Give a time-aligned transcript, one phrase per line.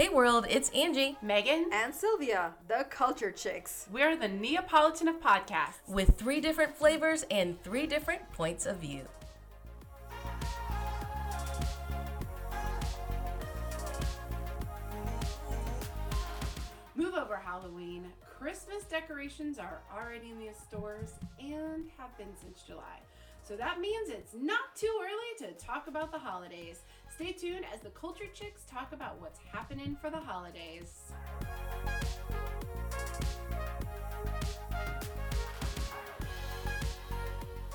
[0.00, 3.86] Hey world, it's Angie Megan, and Sylvia, the Cultured Chicks.
[3.92, 5.86] we're the Neapolitan of podcasts.
[5.86, 9.02] with three different flavors and three different points of view.
[16.94, 18.06] Move over Halloween.
[18.38, 23.00] Christmas decorations are already in the stores and have been since July.
[23.42, 26.82] So that means it's not too early to talk about the holidays.
[27.20, 31.12] Stay tuned as the Cultured Chicks talk about what's happening for the holidays.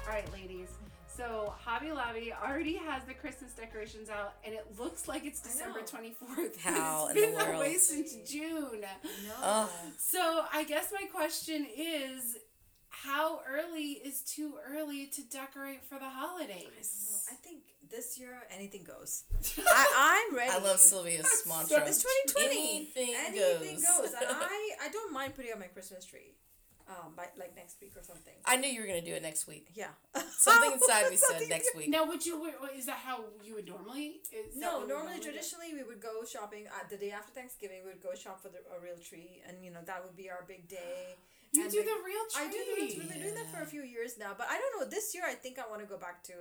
[0.03, 0.69] All right, ladies.
[1.05, 5.81] So Hobby Lobby already has the Christmas decorations out, and it looks like it's December
[5.81, 6.59] twenty fourth.
[6.63, 8.83] How it's in the been that way since June.
[9.43, 9.69] No.
[9.99, 12.37] So I guess my question is,
[13.05, 17.25] how early is too early to decorate for the holidays?
[17.31, 17.59] I think
[17.89, 19.23] this year anything goes.
[19.67, 20.51] I, I'm ready.
[20.51, 21.87] I love Sylvia's so- mantra.
[21.87, 22.45] It's 2020.
[22.75, 24.11] Anything, Anything goes.
[24.11, 24.13] goes.
[24.13, 26.35] And I, I don't mind putting up my Christmas tree,
[26.87, 28.33] um, by like next week or something.
[28.45, 29.67] I knew you were gonna do it next week.
[29.73, 29.89] Yeah.
[30.37, 31.89] Something inside me said next week.
[31.89, 32.41] Now, would you?
[32.41, 34.21] wait, wait, Is that how you would normally?
[34.31, 35.23] Is No, what you normally do?
[35.23, 37.81] traditionally we would go shopping at the day after Thanksgiving.
[37.83, 40.29] We would go shop for the, a real tree, and you know that would be
[40.29, 41.15] our big day.
[41.55, 42.43] You And do the- the real tree.
[42.43, 42.99] I do the real tree.
[42.99, 44.85] We've been doing that for a few years now, but I don't know.
[44.89, 46.33] This year, I think I want to go back to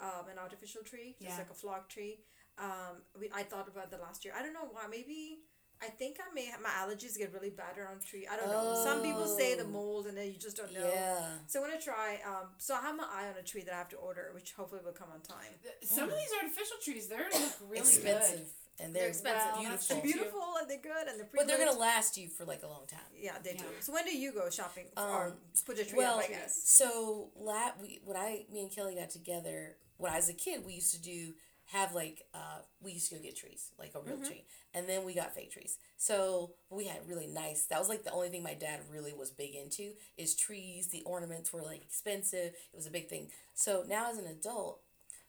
[0.00, 1.38] um, an artificial tree, just Yeah.
[1.42, 2.24] like a flock tree.
[2.56, 4.32] Um, we, I thought about the last year.
[4.36, 4.86] I don't know why.
[4.90, 5.42] Maybe
[5.82, 8.26] I think I may have, my allergies get really bad around tree.
[8.26, 8.82] I don't know.
[8.82, 9.68] Some people say the Oh.
[9.78, 10.86] mold, and then you just don't know.
[10.86, 11.36] Yeah.
[11.48, 12.20] So I'm gonna try.
[12.24, 14.52] Um, so I have my eye on a tree that I have to order, which
[14.52, 15.52] hopefully will come on time.
[15.84, 18.48] Some of these artificial trees, they're look really expensive.
[18.82, 19.50] And they're, They're expensive.
[19.54, 20.00] Well, that's beautiful.
[20.00, 20.12] true.
[20.12, 21.36] Beautiful and they're good and they're pretty.
[21.36, 23.00] But they're gonna last you for like a long time.
[23.18, 23.64] Yeah, they do.
[23.80, 25.32] So when do you go shopping or Um,
[25.66, 26.24] put your tree Well, up?
[26.24, 26.60] I guess.
[26.64, 30.64] so la- we when I me and Kelly got together when I was a kid,
[30.64, 31.34] we used to do
[31.66, 34.24] have like uh we used to go get trees like a real Mm-hmm.
[34.26, 35.78] tree, and then we got fake trees.
[35.98, 37.64] So we had really nice.
[37.66, 40.88] That was like the only thing my dad really was big into is trees.
[40.88, 42.54] The ornaments were like expensive.
[42.72, 43.30] It was a big thing.
[43.54, 44.80] So now as an adult,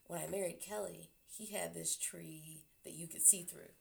[0.07, 3.71] when I married Kelly, he had this tree that you could see through.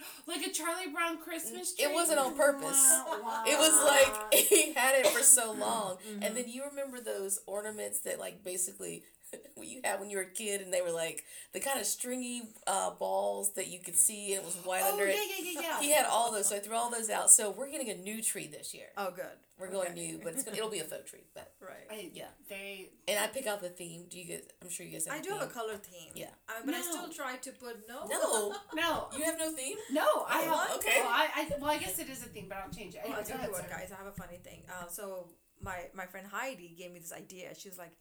[0.26, 1.86] like a Charlie Brown Christmas mm, tree.
[1.86, 3.02] It wasn't on purpose.
[3.06, 3.44] Wow, wow.
[3.46, 6.34] It was like he had it for so long, and mm-hmm.
[6.34, 9.02] then you remember those ornaments that like basically
[9.62, 12.42] you had when you were a kid, and they were like the kind of stringy
[12.66, 15.44] uh, balls that you could see, and it was white Oh under yeah, it.
[15.44, 15.80] yeah, yeah, yeah.
[15.80, 17.30] He had all those, so I threw all those out.
[17.30, 18.86] So we're getting a new tree this year.
[18.96, 19.26] Oh, good.
[19.58, 19.94] We're going Okay.
[20.06, 21.24] new, but it's gonna, it'll be a faux tree.
[21.34, 21.84] But Right.
[21.90, 22.28] I, Yeah.
[22.48, 22.88] They.
[23.06, 24.06] and I pick out the theme.
[24.08, 24.44] Do you guys?
[24.62, 25.16] I'm sure you guys have.
[25.16, 26.12] I a do have a color theme.
[26.14, 26.28] Yeah.
[26.48, 28.06] Uh, but I still try to put no.
[28.08, 29.76] No, No, you have no theme.
[29.92, 30.00] no.
[30.26, 30.76] I Oh, have.
[30.78, 31.00] okay.
[31.00, 33.02] Well, I, I, well, I guess it is a theme, but I'll change it.
[33.04, 33.92] Well, I'll tell you what, guys.
[33.92, 34.62] I have a funny thing.
[34.70, 35.28] Uh, so
[35.60, 37.54] my my friend Heidi gave me this idea.
[37.54, 37.92] She was like,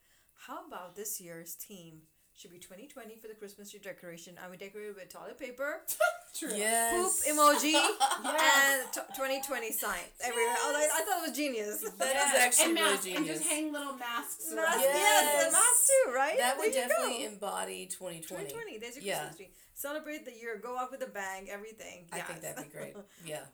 [0.48, 2.02] "How about this year's theme
[2.36, 4.38] should be 2020 for the Christmas tree decoration?
[4.44, 5.82] I would decorate it with toilet paper,
[6.40, 6.50] True.
[6.50, 7.74] poop emoji,
[8.24, 8.84] Yes.
[8.86, 11.82] and t- 2020 sign everywhere." I, was like, I thought it was genius.
[11.98, 12.34] That Yes.
[12.34, 14.52] is actually and really masks, and just hang little masks.
[14.54, 14.82] Mask, around.
[14.82, 15.54] yes, and Yes.
[15.54, 16.38] mask too, right?
[16.38, 17.32] That There would definitely go.
[17.32, 18.24] embody 2020.
[18.46, 18.78] 2020.
[18.80, 19.18] There's your Yeah.
[19.20, 19.54] Christmas tree.
[19.74, 20.58] Celebrate the year.
[20.58, 21.50] Go out with a bang.
[21.50, 22.08] Everything.
[22.12, 22.96] I think that'd be great.
[23.26, 23.46] Yeah.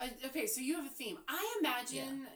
[0.00, 1.18] Uh, okay, so you have a theme.
[1.28, 2.26] I imagine,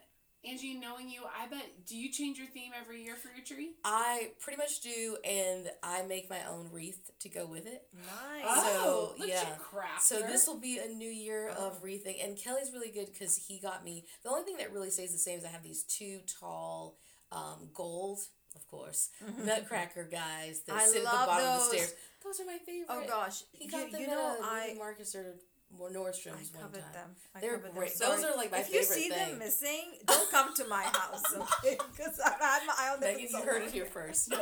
[0.49, 1.87] Angie, knowing you, I bet.
[1.87, 3.73] Do you change your theme every year for your tree?
[3.85, 7.83] I pretty much do, and I make my own wreath to go with it.
[7.95, 8.45] Nice.
[8.47, 9.41] Oh, So, look yeah.
[9.43, 10.01] you, crafter.
[10.01, 11.79] So this will be a new year of Oh.
[11.83, 14.05] wreathing, and Kelly's really good because he got me.
[14.23, 16.99] The only thing that really stays the same is I have these two tall,
[17.33, 18.21] um, gold,
[18.55, 19.11] of course,
[19.45, 21.71] nutcracker guys that I sit at the love bottom of those.
[21.71, 21.95] the stairs.
[22.23, 22.87] Those are my favorite.
[22.89, 25.35] Oh gosh, he you, got them you at know a I Neiman Marcus or more
[25.73, 26.93] Nordstrom's I one covered time.
[26.93, 27.11] them.
[27.35, 27.99] I They're covered great.
[27.99, 28.11] Them.
[28.11, 28.69] Those are, like, my favorite.
[28.69, 29.31] if you favorite see thing.
[29.31, 31.79] them missing, don't come to my house, okay?
[31.91, 33.15] Because I've had my eye on them.
[33.15, 33.69] Megan, you heard long.
[33.69, 34.33] it here first.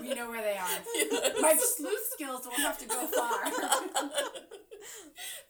[0.00, 1.32] we know where they are.
[1.40, 3.44] My sleuth skills won't have to go far.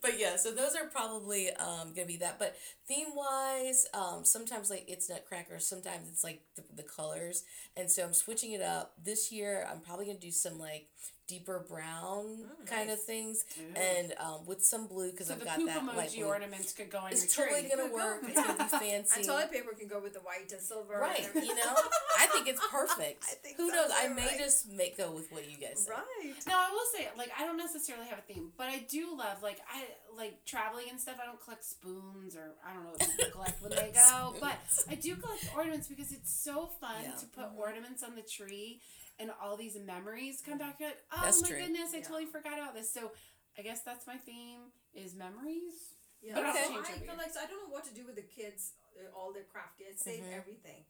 [0.02, 2.38] but yeah, so those are probably um, gonna be that.
[2.38, 2.56] But
[2.86, 7.44] theme wise, um, sometimes like it's Nutcracker, sometimes it's like the, the colors,
[7.76, 8.92] and so I'm switching it up.
[9.02, 10.88] This year, I'm probably gonna do some like
[11.28, 13.44] deeper brown kind of things,
[13.74, 16.24] and um, with some blue because so I've the got poop that emoji light blue.
[16.24, 17.76] ornaments could go on It's your totally tree.
[17.76, 18.20] gonna work.
[18.20, 18.30] good.
[18.30, 19.14] It's gonna be fancy.
[19.20, 20.98] And toilet paper can go with the white and silver.
[21.00, 21.74] Right, and you know,
[22.18, 23.24] I think it's perfect.
[23.30, 23.90] I think Who so knows?
[23.94, 24.38] I may right?
[24.38, 25.90] just make go with what you guys say.
[25.92, 26.34] Right.
[26.46, 29.42] Now I will say, like, I don't necessarily have a theme, but I do love,
[29.42, 29.84] like, I
[30.16, 31.16] like traveling and stuff.
[31.22, 34.56] I don't collect spoons or I don't know what people collect when they go, but
[34.88, 37.10] I do collect ornaments because it's so fun Yeah.
[37.20, 38.80] to put ornaments on the tree
[39.18, 40.76] and all these memories come back.
[40.78, 41.58] You're like, oh That's my true.
[41.60, 42.02] goodness, I Yeah.
[42.04, 42.92] totally forgot about this.
[42.92, 43.12] So
[43.58, 45.94] I guess that's my theme is memories.
[46.22, 46.34] Yeah.
[46.34, 48.04] But I'll so change I every feel like so I don't know what to do
[48.06, 49.80] with the kids, uh, all their craft.
[49.80, 50.36] I save Mhm.
[50.36, 50.84] everything.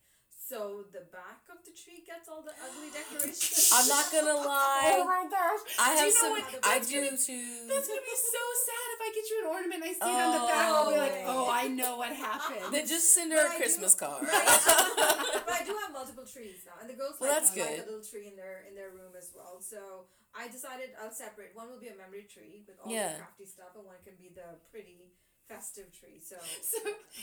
[0.46, 3.66] So the back of the tree gets all the ugly decorations.
[3.74, 4.94] I'm not gonna oh lie.
[4.94, 5.58] Oh my gosh.
[5.74, 6.30] I Do have you know some.
[6.38, 6.46] what?
[6.62, 7.66] I do gonna- too.
[7.66, 10.22] That's gonna be so sad if I get you an ornament and I see it
[10.22, 10.66] on the back.
[10.70, 11.50] I'll be like, Oh.
[11.50, 12.70] oh, I know what happened.
[12.70, 14.22] Then just send But her I a do- Christmas card.
[14.30, 17.90] but I do have multiple trees now, and the girls Well, like, that's like a
[17.90, 19.58] little tree in their in their room as well.
[19.58, 21.58] So I decided I'll separate.
[21.58, 23.18] One will be a memory tree with all Yeah.
[23.18, 25.10] the crafty stuff, and one can be the pretty
[25.48, 26.20] festive tree.
[26.24, 26.78] So So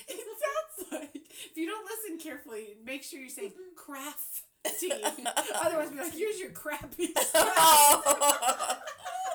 [0.07, 0.19] it
[0.79, 4.41] sounds like if you don't listen carefully, make sure you say crafty.
[5.61, 7.13] Otherwise, be like, here's your crappy.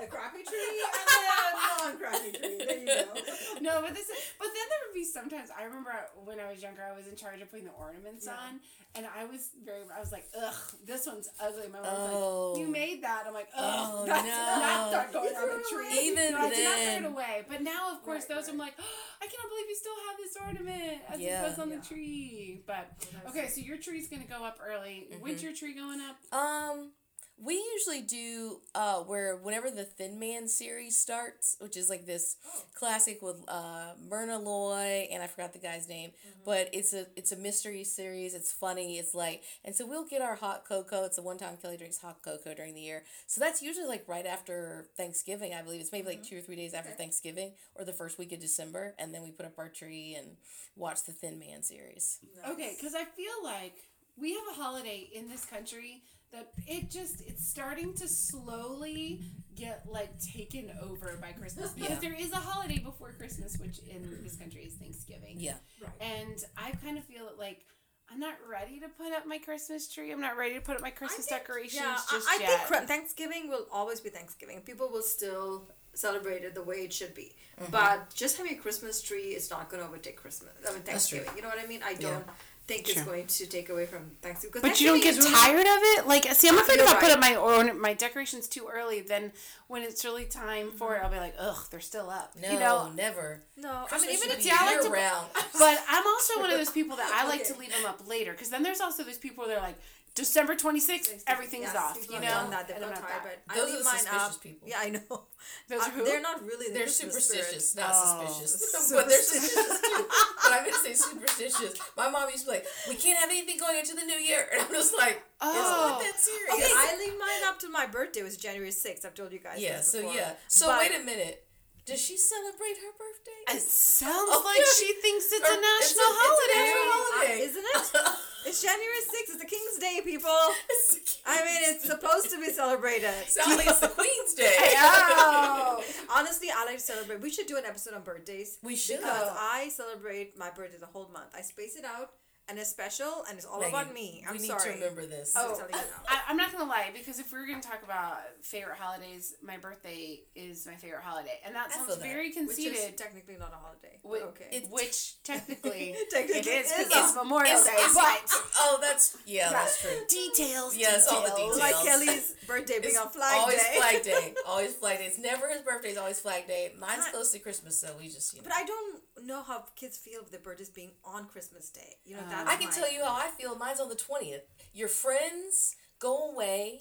[0.00, 2.58] The crappy tree and the non-crappy tree.
[2.66, 3.20] There you go.
[3.60, 4.06] no, but this,
[4.38, 5.50] but then there would be sometimes.
[5.56, 5.92] I remember
[6.24, 8.34] when I was younger, I was in charge of putting the ornaments Yeah.
[8.48, 8.60] on,
[8.94, 9.82] and I was very.
[9.94, 10.54] I was like, ugh,
[10.86, 11.68] this one's ugly.
[11.72, 12.52] My mom was Oh.
[12.52, 13.24] like, you made that.
[13.26, 14.30] I'm like, ugh, Oh, that's no.
[14.30, 15.98] not, not going You on the tree.
[16.08, 17.44] Even no, I did not throw it away.
[17.48, 18.84] But now, of course, Right, those I'm like, oh,
[19.22, 21.44] I cannot believe you still have this ornament as Yeah.
[21.46, 21.76] it goes on Yeah.
[21.76, 22.62] the tree.
[22.66, 22.90] But
[23.28, 25.08] okay, so your tree's gonna go up early.
[25.20, 26.16] When's your tree going up?
[26.32, 26.92] Um,
[27.40, 32.36] we usually do uh where whenever the Thin Man series starts, which is like this
[32.46, 32.62] Oh.
[32.74, 36.10] classic with uh Myrna Loy and I forgot the guy's name,
[36.44, 38.34] but it's a it's a mystery series.
[38.34, 38.98] It's funny.
[38.98, 41.04] It's like and so we'll get our hot cocoa.
[41.04, 43.04] It's the one time Kelly drinks hot cocoa during the year.
[43.26, 45.54] So that's usually like right after Thanksgiving.
[45.54, 46.98] I believe it's maybe like two or three days after Okay.
[46.98, 50.36] Thanksgiving or the first week of December, and then we put up our tree and
[50.76, 52.18] watch the Thin Man series.
[52.48, 53.74] Okay, because I feel like
[54.20, 56.02] we have a holiday in this country
[56.32, 59.20] that it just it's starting to slowly
[59.56, 62.10] get like taken over by Christmas because Yeah.
[62.10, 65.36] there is a holiday before Christmas, which in this country is Thanksgiving.
[65.38, 65.54] Yeah.
[65.82, 65.92] Right.
[66.00, 67.64] And I kind of feel like
[68.10, 70.10] I'm not ready to put up my Christmas tree.
[70.12, 72.68] I'm not ready to put up my Christmas think- decorations Yeah, just I, I yet.
[72.68, 74.60] think Thanksgiving will always be Thanksgiving.
[74.62, 77.34] People will still celebrate it the way it should be.
[77.60, 77.72] Mm-hmm.
[77.72, 80.52] But just having a Christmas tree is not going to overtake Christmas.
[80.66, 81.18] I mean That's true.
[81.18, 81.36] Thanksgiving.
[81.36, 81.80] You know what I mean?
[81.84, 82.24] I don't
[82.68, 83.04] think it's True.
[83.04, 84.52] going to take away from Thanksgiving.
[84.52, 86.06] 'cause But you don't get really- tired of it.
[86.06, 89.00] Like, see, I'm afraid You're if I put up my or my decorations too early,
[89.00, 89.32] then
[89.66, 91.06] when it's really time for it, mm-hmm.
[91.06, 92.34] I'll be like, ugh, they're still up.
[92.40, 92.92] No, you know.
[92.94, 93.42] never.
[93.56, 95.26] No, I mean even if be see, I like year to- round.
[95.58, 98.30] But I'm also one of those people that I like to leave them up later
[98.32, 99.78] because then there's also those people that are like
[100.14, 101.96] December 26th, everything's Yes, off.
[102.10, 102.66] You know, that.
[102.66, 103.46] They've And I'm got not tired, that.
[103.46, 104.42] but Those I are leave the mine suspicious up.
[104.42, 104.68] people.
[104.68, 105.26] Yeah, I know.
[105.68, 106.04] Those are who?
[106.04, 106.68] They're not really.
[106.72, 107.86] The They're superstitious, spirit.
[107.86, 108.26] not Oh.
[108.26, 108.90] suspicious.
[108.92, 110.06] but they're suspicious too.
[110.42, 111.74] But I meant to say superstitious.
[111.96, 114.48] My mom used to be like, "We can't have anything going into the new year,"
[114.52, 115.54] and I'm just like, Oh.
[115.54, 118.20] "It's not that serious." Okay, I leave mine up till my birthday.
[118.20, 119.04] It was January sixth.
[119.06, 119.60] I've told you guys.
[119.60, 119.76] yeah.
[119.78, 120.14] this So before.
[120.16, 120.32] yeah.
[120.48, 121.44] So But- wait a minute.
[121.86, 123.56] Does she celebrate her birthday?
[123.56, 124.64] It sounds Oh, like yeah.
[124.76, 126.68] she thinks it's Or- a national it's a- it's a holiday.
[126.68, 127.40] national Uh, holiday.
[127.40, 128.18] isn't it?
[128.48, 129.34] It's January sixth.
[129.34, 130.30] It's the King's Day, people.
[131.26, 133.12] I mean, it's supposed to be celebrated.
[133.26, 134.56] Sounds like it's the Queen's Day.
[136.16, 137.20] Honestly, I like to celebrate.
[137.20, 138.56] We should do an episode on birthdays.
[138.62, 139.00] We should.
[139.00, 141.34] Because I celebrate my birthday the whole month.
[141.36, 142.12] I space it out,
[142.48, 144.24] and it's special, and it's all about me.
[144.26, 144.62] I'm we need sorry.
[144.64, 145.34] to remember this.
[145.36, 146.02] I'm Oh, telling you now.
[146.08, 149.56] I, I'm not gonna lie because if we were gonna talk about favorite holidays, my
[149.58, 152.04] birthday is my favorite holiday, and that I sounds feel that.
[152.04, 152.72] very Which conceited.
[152.78, 153.98] is technically not a holiday.
[154.02, 154.48] but Whi- okay.
[154.52, 158.78] It- which technically, Technically it is is because it's Memorial It's- Day, it's- but oh,
[158.80, 159.90] that's yeah, that's true.
[160.08, 160.76] details.
[160.76, 161.58] Yeah, it's all the details.
[161.58, 161.84] like details.
[162.04, 163.76] Kelly's birthday being It's on Flag always Day.
[163.76, 164.34] Always Flag Day.
[164.46, 165.06] Always Flag Day.
[165.06, 165.88] It's never his birthday.
[165.90, 166.72] It's always Flag Day.
[166.78, 168.44] Mine's Not- close to Christmas, so we just you know.
[168.48, 171.96] But I don't know how kids feel with their birthdays being on Christmas Day.
[172.04, 173.56] You know, Uh, that's I can my- tell you how I feel.
[173.56, 174.42] Mine's on the twentieth.
[174.74, 176.78] Your friends go away,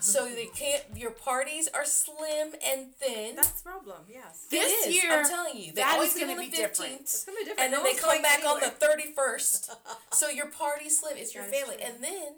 [0.00, 0.82] so they can't.
[0.94, 3.36] Your parties are slim and thin.
[3.36, 3.98] That's the problem.
[4.08, 4.46] Yes.
[4.50, 6.50] This It is, year, I'm telling you, they that always is gonna on the be
[6.50, 6.92] different.
[6.92, 7.60] 15th, It's gonna be different.
[7.60, 9.70] and No then they come going back on the thirty first.
[10.12, 11.14] so your party slim.
[11.16, 11.86] It's your That is family, true.
[11.94, 12.32] and then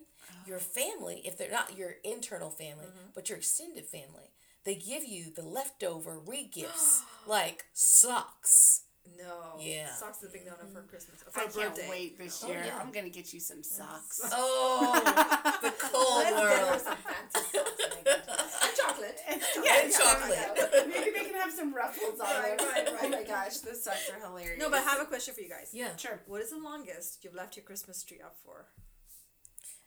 [0.46, 3.10] your family, if they're not your internal family, Mm-hmm.
[3.14, 4.30] but your extended family,
[4.64, 8.82] they give you the leftover re gifts like socks.
[9.16, 9.58] No.
[9.60, 9.92] Yeah.
[9.94, 11.22] Socks is a big no no for Christmas.
[11.22, 11.88] For I a can't birthday.
[11.90, 12.62] wait this Oh, year.
[12.66, 12.78] yeah.
[12.80, 14.20] I'm gonna get you some socks.
[14.32, 16.80] Oh, the cold Let's get her world.
[16.80, 17.70] some fancy socks.
[17.96, 18.20] Megan.
[18.28, 19.18] and chocolate.
[19.28, 19.42] And
[19.84, 20.88] And chocolate.
[20.88, 22.68] Maybe they can have some ruffles on Right, them.
[22.74, 24.60] right, Oh my gosh, the socks are hilarious.
[24.60, 25.70] No, but I have a question for you guys.
[25.72, 25.96] Yeah.
[25.96, 26.20] sure.
[26.26, 28.66] What is the longest you've left your Christmas tree up for?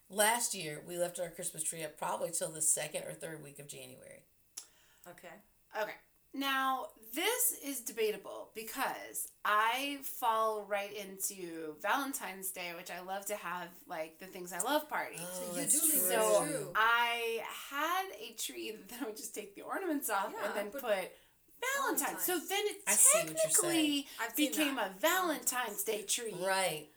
[0.09, 3.59] Last year, we left our Christmas tree up probably till the second or third week
[3.59, 4.23] of January.
[5.07, 5.29] Okay.
[5.81, 5.93] Okay.
[6.33, 13.35] Now, this is debatable because I fall right into Valentine's Day, which I love to
[13.35, 15.17] have like the things I love party.
[15.19, 15.99] Oh, you that's do true.
[15.99, 16.73] it So true.
[16.75, 20.55] I had a tree that then I would just take the ornaments off Yeah, and
[20.55, 21.11] then put
[21.85, 22.23] Valentine's.
[22.23, 24.07] So then it I see what you're technically
[24.37, 24.91] became that.
[24.95, 26.87] a Valentine's Day tree, Right.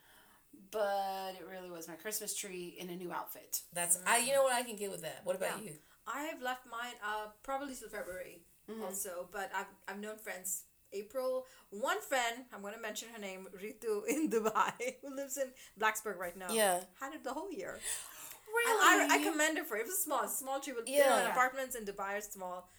[0.71, 3.61] but it really was my Christmas tree in a new outfit.
[3.73, 4.19] That's I.
[4.19, 4.53] You know what?
[4.53, 5.21] I can get with that.
[5.25, 5.71] What about Yeah.
[5.71, 5.75] you?
[6.07, 8.83] I have left mine uh probably till February Mm-hmm.
[8.83, 11.45] also, but I've I've known friends April.
[11.69, 15.47] One friend, I'm going to mention her name, Ritu in Dubai, who lives in
[15.79, 16.51] Blacksburg right now.
[16.51, 16.79] Yeah.
[16.99, 17.79] Had it the whole year.
[18.47, 19.01] Really?
[19.03, 19.81] And I, I commend her for it.
[19.81, 20.73] It was small, small tree.
[20.73, 21.31] With, you know, Yeah.
[21.31, 22.69] apartments in Dubai are small.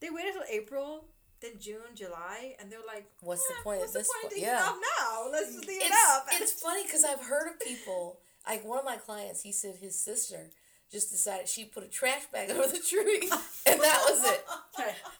[0.00, 1.08] They waited till April,
[1.40, 4.32] then June, July, and they're like, What's the "Eh, point What's at the this point?
[4.32, 4.70] point?" Yeah.
[4.70, 5.28] it now.
[5.30, 6.26] Let's just leave it it's, up.
[6.32, 9.42] it's funny because I've heard of people like one of my clients.
[9.42, 10.50] He said his sister
[10.92, 13.28] just decided she put a trash bag over the tree,
[13.66, 14.44] and that was it.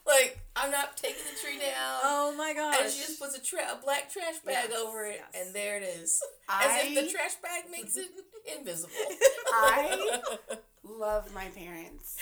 [0.06, 2.00] Like I'm not taking the tree down.
[2.04, 2.76] oh my gosh.
[2.80, 5.46] And she just puts a, tra- a black trash bag Yes, over it, yes.
[5.46, 6.20] and there it is.
[6.48, 8.06] I, As if the trash bag makes it
[8.58, 8.92] invisible.
[9.52, 10.20] I
[10.84, 12.16] love my parents.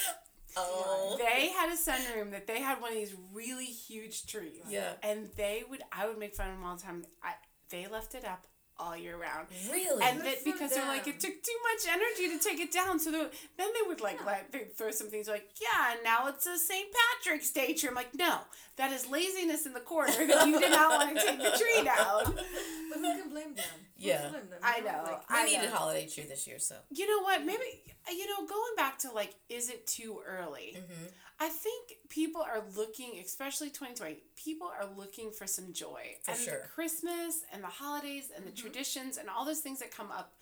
[0.56, 1.18] oh.
[1.18, 4.62] They had a sunroom that they had one of these really huge trees.
[4.68, 4.92] Yeah.
[5.02, 7.04] And they would, I would make fun of them all the time.
[7.22, 7.32] I,
[7.70, 8.46] they left it up
[8.78, 9.46] all year round.
[9.70, 10.04] Really?
[10.04, 13.10] And that because they're like it took too much energy to take it down, so
[13.10, 13.28] then
[13.58, 16.88] they would like let they throw some things like yeah, and now it's a St.
[17.22, 17.88] Patrick's Day tree.
[17.88, 18.38] I'm like no,
[18.76, 21.84] that is laziness in the corner that you did not want to take the tree
[21.84, 22.34] down.
[22.90, 23.64] But who can blame them?
[23.98, 24.22] Who Yeah.
[24.22, 24.58] can blame them?
[24.62, 25.02] I know.
[25.04, 25.76] Like, we I needed know.
[25.76, 26.76] holiday tree this year, so.
[26.90, 27.44] You know what?
[27.44, 27.62] Maybe
[28.10, 30.76] you know going back to like, is it too early?
[30.76, 31.04] Mm-hmm.
[31.40, 36.14] I think people are looking, especially 2020, people are looking for some joy.
[36.22, 36.60] For and sure.
[36.62, 40.34] the Christmas and the holidays and the traditions and all those things that come up,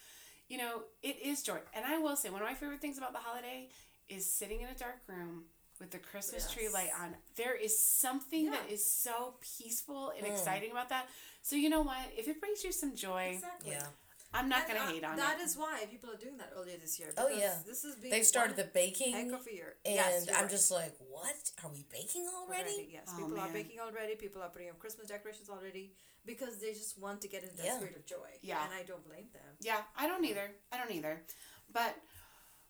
[0.48, 1.58] you know, it is joy.
[1.74, 3.68] And I will say, one of my favorite things about the holiday
[4.08, 5.44] is sitting in a dark room
[5.82, 7.14] with the Christmas tree light on.
[7.36, 8.74] There is something that Yeah.
[8.74, 10.30] is so peaceful and Mm.
[10.32, 11.08] exciting about that.
[11.42, 12.10] So, you know what?
[12.16, 13.72] If it brings you some joy, Exactly.
[13.72, 13.86] Yeah.
[14.34, 16.78] I'm not going to hate on That That is why people are doing that earlier
[16.78, 17.12] this year.
[17.18, 17.58] Oh, because yeah.
[17.66, 19.76] This is being They've started the baking, heck of a year.
[19.84, 20.50] and yes, I'm right.
[20.50, 21.50] just like, what?
[21.62, 22.88] Are we baking already?
[22.90, 24.14] Yes, Oh, people are baking already.
[24.14, 25.92] People are putting up Christmas decorations already
[26.24, 27.76] because they just want to get into that Yeah.
[27.76, 28.38] spirit of joy.
[28.40, 28.64] Yeah.
[28.64, 29.56] and I don't blame them.
[29.60, 30.54] Yeah, I don't either.
[30.70, 31.26] I don't either.
[31.70, 31.94] But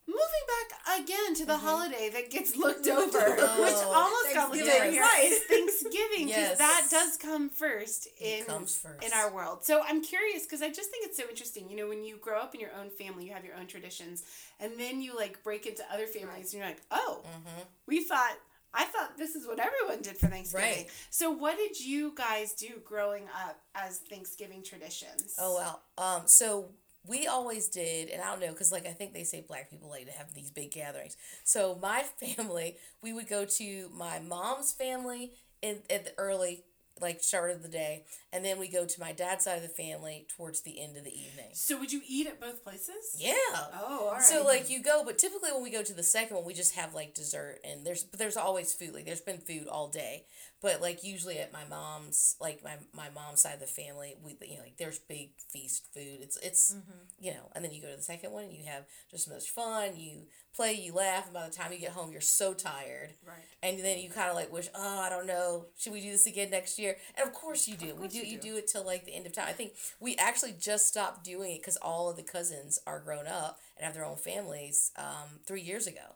[0.07, 4.69] moving back again to the holiday that gets looked over, Oh, which almost got looked
[4.69, 5.23] over here, Right.
[5.31, 6.57] is Thanksgiving because Yes.
[6.57, 8.85] that does come first in first.
[9.03, 9.63] in our world.
[9.63, 11.69] So I'm curious because I just think it's so interesting.
[11.69, 14.23] You know, when you grow up in your own family, you have your own traditions,
[14.59, 17.61] and then you like break into other families, and you're like, oh, Mm-hmm.
[17.87, 18.35] we thought.
[18.75, 20.67] I thought this is what everyone did for Thanksgiving.
[20.67, 20.87] Right.
[21.11, 25.35] So, what did you guys do growing up as Thanksgiving traditions?
[25.39, 25.81] Oh well.
[25.99, 26.23] Um.
[26.25, 26.69] So
[27.05, 29.89] we always did, and I don't know, cause like I think they say black people
[29.89, 31.17] like to have these big gatherings.
[31.43, 35.31] So my family, we would go to my mom's family
[35.61, 36.63] in at the early
[37.01, 39.67] like start of the day, and then we go to my dad's side of the
[39.67, 41.49] family towards the end of the evening.
[41.53, 43.17] So, would you eat at both places?
[43.17, 43.33] Yeah.
[43.51, 44.21] Oh, all right.
[44.21, 46.75] So like you go, but typically when we go to the second one, we just
[46.75, 48.93] have like dessert, and there's but there's always food.
[48.93, 50.25] Like there's been food all day,
[50.63, 54.35] but like usually at my mom's, like my my mom's side of the family, we
[54.47, 56.19] you know like there's big feast food.
[56.21, 56.75] It's it's
[57.19, 59.33] you know, and then you go to the second one, and you have just as
[59.33, 59.91] much fun.
[59.95, 60.23] You
[60.55, 63.09] play, you laugh, and by the time you get home, you're so tired.
[63.27, 63.35] Right.
[63.61, 66.27] And then you kind of like wish, oh, I don't know, should we do this
[66.27, 66.95] again next year?
[67.17, 67.95] And of course you do.
[67.95, 68.19] we do.
[68.19, 68.51] you You do.
[68.51, 69.45] do it till like the end of time.
[69.47, 73.27] I think we actually just stopped doing it because all of the cousins are grown
[73.27, 74.91] up and have their own families.
[74.95, 76.15] Um, three years ago.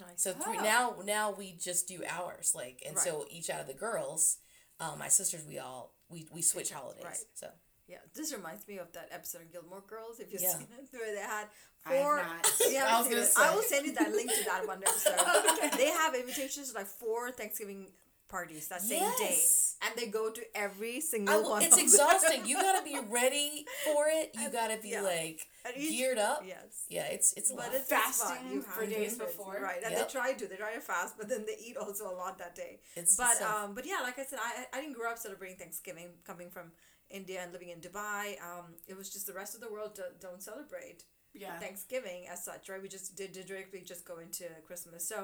[0.00, 0.22] Nice.
[0.22, 0.62] So three Oh.
[0.62, 4.38] now now we just do ours like, and so each out of the girls,
[4.80, 7.04] um, my sisters, we all we we switch holidays.
[7.04, 7.16] Right.
[7.34, 7.48] So
[7.86, 10.20] Yeah, this reminds me of that episode of Gilmore Girls.
[10.20, 10.52] If you've Yeah.
[10.58, 11.48] seen it, where they had
[11.86, 12.16] I have four.
[12.18, 12.46] not.
[12.70, 13.30] You I was gonna it.
[13.36, 15.76] I will send you that link to that one episode.
[15.78, 17.92] They have invitations to like four Thanksgiving
[18.28, 19.76] parties that same Yes.
[19.80, 21.62] day, and they go to every single I will, one.
[21.62, 21.86] it's of them.
[21.86, 22.44] exhausting.
[22.46, 24.32] You gotta be ready for it.
[24.38, 25.00] You gotta be Yeah.
[25.00, 26.42] like And each- geared up.
[26.46, 26.84] Yes.
[26.88, 27.74] Yeah, it's it's a But lot.
[27.74, 27.90] it's it's.
[27.90, 29.58] Fasting You for days do it, before.
[29.62, 29.82] right?
[29.84, 29.98] And Yep.
[30.08, 30.46] they try to.
[30.46, 32.80] They try to fast, but then they eat also a lot that day.
[32.96, 35.58] It's but so- um, but yeah, like I said, I I didn't grow up celebrating
[35.58, 36.08] Thanksgiving.
[36.24, 36.72] Coming from
[37.10, 40.04] India and living in Dubai, um, it was just the rest of the world do,
[40.20, 41.58] don't celebrate Yeah.
[41.58, 42.82] Thanksgiving as such, right?
[42.82, 45.00] We just did, did directly just go into Christmas.
[45.12, 45.18] So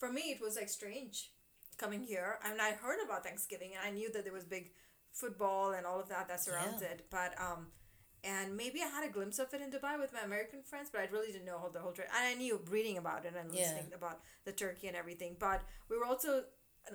[0.00, 1.32] for me, it was like strange
[1.78, 2.38] coming here.
[2.44, 4.66] I mean, I heard about Thanksgiving and I knew that there was big
[5.12, 6.88] football and all of that that surrounds Yeah.
[6.92, 7.06] it.
[7.10, 7.68] But um,
[8.24, 11.00] and maybe I had a glimpse of it in Dubai with my American friends, but
[11.00, 12.08] I really didn't know how the whole trip.
[12.16, 13.60] And I knew reading about it and Yeah.
[13.60, 15.36] listening about the turkey and everything.
[15.38, 16.44] But we were also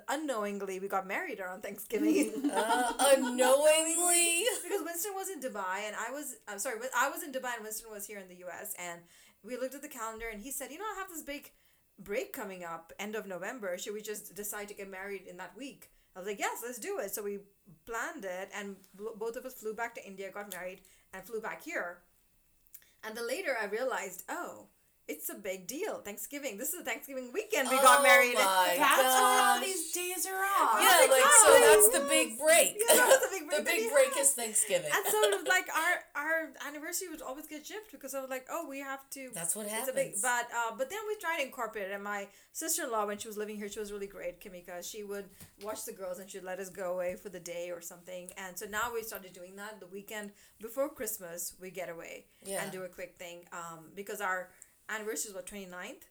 [0.07, 2.51] unknowingly we got married around Thanksgiving.
[2.51, 4.45] uh, unknowingly.
[4.63, 7.55] because Winston was in Dubai and I was I'm sorry, but I was in Dubai
[7.55, 9.01] and Winston was here in the US and
[9.43, 11.51] we looked at the calendar and he said, "You know, I have this big
[11.99, 13.77] break coming up end of November.
[13.77, 16.79] Should we just decide to get married in that week?" I was like, "Yes, let's
[16.79, 17.39] do it." So we
[17.85, 20.81] planned it and both of us flew back to India, got married
[21.15, 21.99] and flew back here.
[23.03, 24.67] And then later I realized, "Oh,
[25.07, 25.99] it's a big deal.
[25.99, 26.57] Thanksgiving.
[26.57, 29.65] This is a Thanksgiving weekend we got Oh married." my That's why all gosh.
[29.65, 30.81] these days are off.
[30.81, 32.75] Yeah, like so that's the big break.
[32.89, 33.57] Yeah, that's a big break.
[33.59, 34.89] The big break have- is Thanksgiving.
[34.93, 38.29] And so it was like our our anniversary would always get shipped because I was
[38.29, 39.29] like, oh, we have to.
[39.33, 39.89] That's what It's happens.
[39.89, 41.93] a big, but uh, but then we tried to incorporate it.
[41.93, 44.83] And my sister in law, when she was living here, she was really great, Kimika.
[44.89, 45.25] She would
[45.61, 48.31] watch the girls and she'd let us go away for the day or something.
[48.37, 49.79] And so now we started doing that.
[49.79, 50.31] The weekend
[50.61, 52.63] before Christmas, we get away Yeah.
[52.63, 53.45] and do a quick thing.
[53.53, 54.49] Um, because our
[54.89, 56.03] anniversary is what 29th.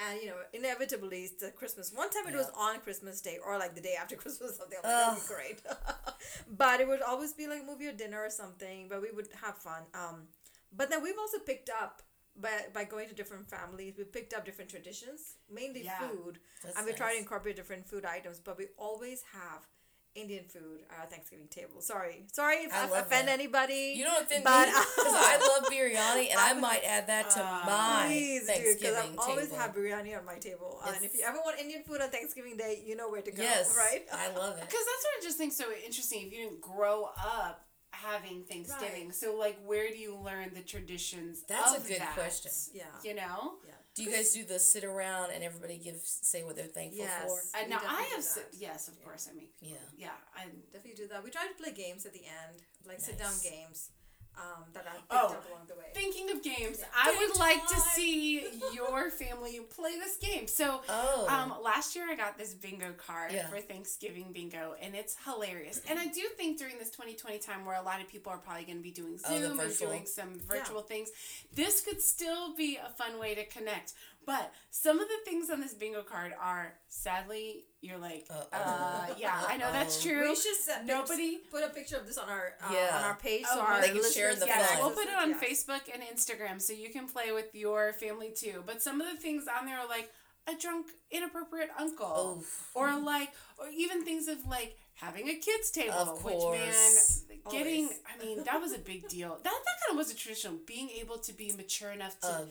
[0.00, 1.92] And you know, inevitably, it's the Christmas.
[1.92, 4.78] One time it was on Christmas Day or like the day after Christmas, or something.
[4.82, 5.62] Like, that'd be great.
[6.56, 8.86] but it would always be like a movie or dinner or something.
[8.88, 9.82] But we would have fun.
[9.94, 10.28] Um,
[10.72, 12.02] but then we've also picked up
[12.40, 13.94] by by going to different families.
[13.98, 15.98] We picked up different traditions, mainly Yeah.
[15.98, 18.38] food, That's and we try to incorporate different food items.
[18.38, 19.66] But we always have
[20.14, 21.80] Indian food at our Thanksgiving table.
[21.80, 23.32] Sorry, sorry if I I, offend that.
[23.32, 23.94] anybody.
[23.96, 27.40] You don't offend But- me because I love biryani, and I might add that to
[27.40, 30.80] Uh, my Please do, Thanksgiving because I always have biryani on my table.
[30.86, 33.42] and if you ever want Indian food on Thanksgiving Day, you know where to go.
[33.42, 34.04] yes, right?
[34.12, 34.64] I love it.
[34.68, 36.26] Because that's what I just think so interesting.
[36.26, 39.14] If you didn't grow up having Thanksgiving, Right.
[39.14, 41.42] so like, where do you learn the traditions?
[41.48, 42.14] That's a good that?
[42.14, 42.50] question.
[42.74, 42.84] Yeah.
[43.02, 43.58] You know.
[43.66, 43.72] Yeah.
[43.98, 47.24] Do you guys do the sit around and everybody give say what they're thankful Yes.
[47.26, 47.58] for?
[47.58, 49.28] And We now I have si- yes, of course.
[49.30, 49.76] I mean, Yeah.
[49.96, 51.24] yeah, I Definitely do that.
[51.24, 53.90] We try to play games at the end, like sit down games
[54.36, 55.26] um, that I picked Oh.
[55.28, 55.86] up along the way.
[55.94, 56.86] Thinking of games, Yeah.
[56.94, 60.46] I Game would like to see your family play this game.
[60.46, 63.48] So, Oh, um, last year I got this bingo card Yeah.
[63.48, 65.80] for Thanksgiving bingo, and it's hilarious.
[65.88, 68.64] And I do think during this 2020 time, where a lot of people are probably
[68.64, 69.88] going to be doing Oh, Zoom and virtual.
[69.88, 71.10] doing some virtual things,
[71.52, 73.94] this could still be a fun way to connect.
[74.24, 78.46] But some of the things on this bingo card are sadly, you're like, Uh-oh.
[78.52, 80.28] uh, yeah, I know that's true.
[80.28, 82.96] We should set Nobody- put a picture of this on our uh, Yeah.
[82.98, 85.06] on our page Oh, so our they can share listeners the can Yes, we'll put
[85.06, 85.38] it on yeah.
[85.40, 88.62] Facebook and Instagram so you can play with your family too.
[88.66, 90.10] But some of the things on there are like
[90.48, 92.70] a drunk, inappropriate uncle, Oof.
[92.74, 97.22] or like, or even things of like having a kids table, Of which course.
[97.28, 97.84] man, getting.
[97.84, 97.98] Always.
[98.20, 99.38] I mean, that was a big deal.
[99.44, 99.52] That that
[99.86, 102.46] kind of was a traditional, being able to be mature enough to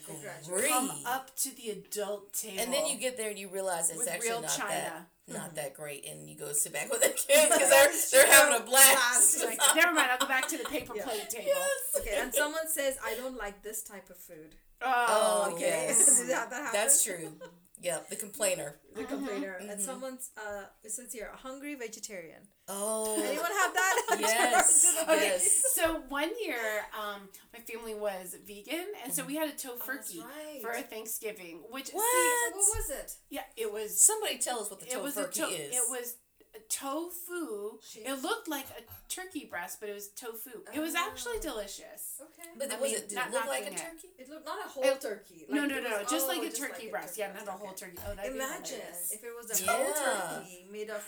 [0.48, 0.70] agree.
[0.70, 2.60] come up to the adult table.
[2.62, 4.70] And then you get there and you realize it's With actually real not China.
[4.70, 5.56] that not mm-hmm.
[5.56, 8.66] that great, and you go sit back with the kids because they're they're having a
[8.66, 9.44] blast.
[9.44, 10.10] Like, never mind.
[10.12, 11.04] I'll go back to the paper Yeah.
[11.04, 11.48] plate table.
[11.48, 12.02] Yes.
[12.02, 14.56] Okay, and someone says I don't like this type of food.
[14.82, 15.86] Oh, Oh, okay.
[15.88, 16.24] yes.
[16.28, 16.72] That, that?
[16.74, 17.34] That's true.
[17.80, 18.76] Yep, the complainer.
[18.96, 19.58] The complainer.
[19.62, 19.70] Mm-hmm.
[19.70, 22.42] And someone's uh it says here a hungry vegetarian.
[22.68, 23.14] Oh.
[23.24, 23.94] Anyone have that?
[24.20, 24.98] Yes.
[25.04, 25.64] Okay, Yes.
[25.76, 26.58] so one year,
[27.00, 30.60] um, my family was vegan, and so we had a Oh, that's tofurkey right.
[30.62, 31.60] for Thanksgiving.
[31.70, 32.04] Which What?
[32.12, 33.16] see, What was it?
[33.30, 34.00] yeah, it was.
[34.02, 35.76] Somebody tell us what the It was a tofurkey to- is.
[35.76, 36.16] It was
[36.68, 37.78] a tofu.
[37.96, 38.82] It looked like a
[39.14, 40.52] turkey breast, but it was tofu.
[40.74, 41.42] It was actually Oh.
[41.42, 42.22] delicious.
[42.22, 42.50] Okay.
[42.58, 43.92] but I was mean, it did not it look like a knocking it.
[43.92, 44.10] turkey?
[44.20, 45.46] It looked not a whole It- turkey.
[45.50, 47.08] no, like no, it no, was- just like oh, a just turkey like a breast.
[47.10, 47.78] turkey yeah, breast, not a whole okay.
[47.86, 47.98] turkey.
[48.08, 49.12] Oh, that'd Imagine be hilarious.
[49.12, 49.72] if it was a Yeah.
[49.72, 49.94] whole
[50.40, 51.04] turkey made of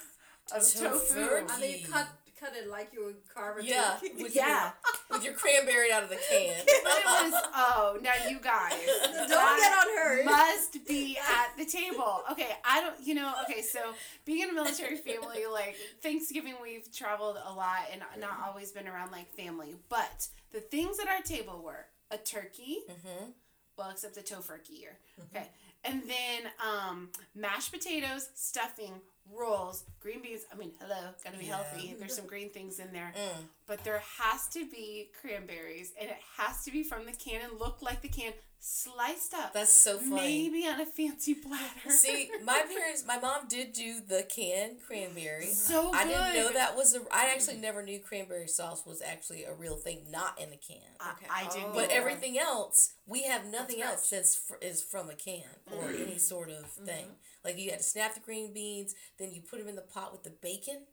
[0.51, 1.35] Of tofu, tofu.
[1.35, 2.07] and then you cut
[2.39, 4.23] cut it like you would carve a Yeah, turkey.
[4.23, 4.71] with Yeah.
[5.09, 6.55] with your cranberry out of the can.
[6.65, 8.73] But it was oh now you guys
[9.03, 9.27] Don't
[9.59, 10.23] get on her.
[10.23, 12.21] must be at the table.
[12.31, 13.79] Okay, I don't you know, okay, so
[14.25, 18.87] being in a military family, like Thanksgiving we've traveled a lot and not always been
[18.87, 19.75] around like family.
[19.89, 23.31] But the things at our table were a turkey, Mm-hmm.
[23.77, 24.97] well except the tofurkey year.
[25.35, 25.47] Okay.
[25.83, 28.93] And then um mashed potatoes, stuffing,
[29.33, 30.41] rolls, green beans.
[30.51, 31.57] I mean, hello, gotta be Yeah.
[31.63, 31.95] healthy.
[31.97, 33.13] There's some green things in there.
[33.15, 33.47] Mm.
[33.67, 37.59] But there has to be cranberries and it has to be from the can and
[37.59, 39.53] look like the can sliced up.
[39.53, 40.49] That's so funny.
[40.49, 41.89] Maybe on a fancy platter.
[41.89, 45.47] See, my parents, my mom did do the canned cranberry.
[45.47, 46.09] so I good.
[46.11, 46.99] didn't know that was a.
[47.11, 50.77] I actually never knew cranberry sauce was actually a real thing, not in a can.
[51.13, 51.27] Okay.
[51.31, 51.69] I didn't.
[51.69, 51.75] Oh.
[51.75, 55.83] But everything else, we have nothing From else that's fr- is from a can or
[55.89, 56.03] Mm-hmm.
[56.03, 57.05] any sort of thing.
[57.43, 60.11] Like you had to snap the green beans, then you put them in the pot
[60.11, 60.83] with the bacon.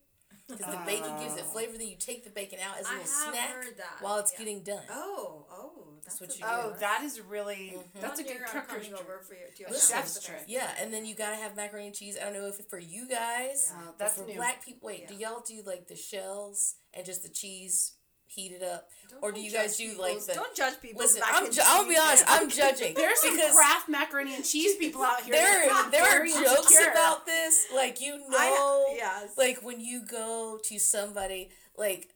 [0.49, 3.07] Because the bacon gives it flavor, then you take the bacon out as a little
[3.07, 3.55] snack
[4.01, 4.39] while it's yeah.
[4.39, 4.83] getting done.
[4.91, 5.73] Oh, oh,
[6.05, 6.79] that's, what a you big Oh, one.
[6.81, 8.01] that is really Mhm.
[8.01, 9.01] that's a good year I'm cooker's trick.
[9.01, 9.41] over for you.
[9.57, 9.97] To your Listen.
[9.97, 10.45] Chef's trick.
[10.47, 12.17] Yeah, and then you gotta have macaroni and cheese.
[12.17, 13.83] I don't know if it for you guys, Yeah.
[13.87, 14.37] But that's for new.
[14.37, 14.87] black people.
[14.87, 17.96] Wait, do y'all do like the shells and just the cheese
[18.27, 20.35] heated up, Don't- or do you guys do like the?
[20.35, 21.01] Don't judge people.
[21.01, 21.51] Listen, I'm.
[21.51, 22.25] Ju- I'll be honest.
[22.27, 22.95] I'm judging.
[22.97, 25.35] There's some Kraft macaroni and cheese people out here.
[25.35, 26.91] there are there are jokes insecure.
[26.91, 27.67] about this.
[27.75, 29.31] Like you know, I, yes.
[29.37, 32.09] like when you go to somebody like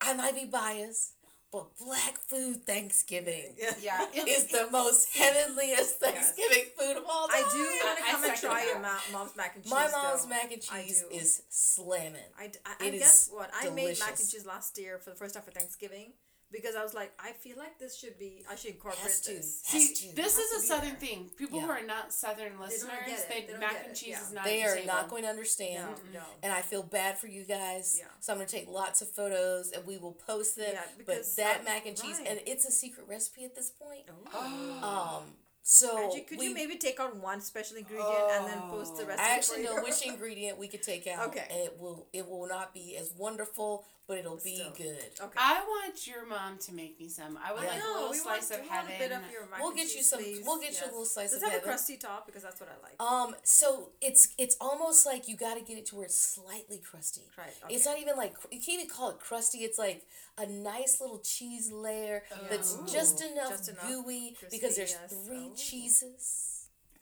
[0.00, 1.14] I might be biased,
[1.52, 3.72] but black food Thanksgiving yeah.
[3.82, 7.44] Yeah, it- is the most heavenliest Thanksgiving food of all time.
[7.44, 9.72] I do want to I come and try your ma- mom's mac and cheese.
[9.72, 10.28] My mom's though.
[10.28, 12.20] mac and cheese is slamming.
[12.38, 14.98] I, d- I, It I is guess what I made mac and cheese last year
[14.98, 16.12] for the first time for Thanksgiving
[16.50, 18.42] because I was like, I feel like this should be.
[18.50, 19.34] I should incorporate Has to.
[19.34, 19.60] this.
[19.62, 20.16] See, to.
[20.16, 20.98] this Has is a southern there.
[20.98, 21.30] thing.
[21.36, 24.22] People who are not southern listeners, get they, They mac and cheese yeah.
[24.22, 24.44] is not.
[24.44, 25.88] They are the not going to understand.
[26.12, 26.26] No, no.
[26.42, 27.96] And I feel bad for you guys.
[27.98, 28.06] Yeah.
[28.20, 30.70] So I'm going to take lots of photos and we will post them.
[30.72, 32.28] Yeah, but because, that uh, mac and cheese, right.
[32.28, 34.02] and it's a secret recipe at this point.
[34.34, 35.18] Oh.
[35.22, 35.32] Um,
[35.62, 39.06] so Angie, could you maybe take out one special ingredient and then post the Oh.
[39.08, 39.20] rest?
[39.20, 41.28] I actually know which ingredient we could take out.
[41.28, 41.44] Okay.
[41.50, 44.70] And it will it will not be as wonderful, but it'll be Still.
[44.76, 45.04] good.
[45.20, 45.36] Okay.
[45.36, 47.38] I want your mom to make me some.
[47.44, 47.68] I would Yeah.
[47.74, 48.92] like a little slice want, of we heaven.
[48.94, 50.44] a bit of your We'll get you cheese, some- please.
[50.46, 51.42] we'll get you a little slice of heaven.
[51.42, 52.26] Does of it have a crusty top?
[52.26, 52.96] Because that's what I like.
[53.00, 56.78] Um, so it's it's almost like you got to get it to where it's slightly
[56.78, 57.22] crusty.
[57.36, 59.58] Right, It's not even like you can't even call it crusty.
[59.58, 60.06] It's like
[60.38, 62.86] a nice little cheese layer that's Ooh.
[62.90, 65.12] just enough, Just enough gooey crispy, because there's yes.
[65.26, 65.54] three Oh.
[65.54, 66.47] cheeses.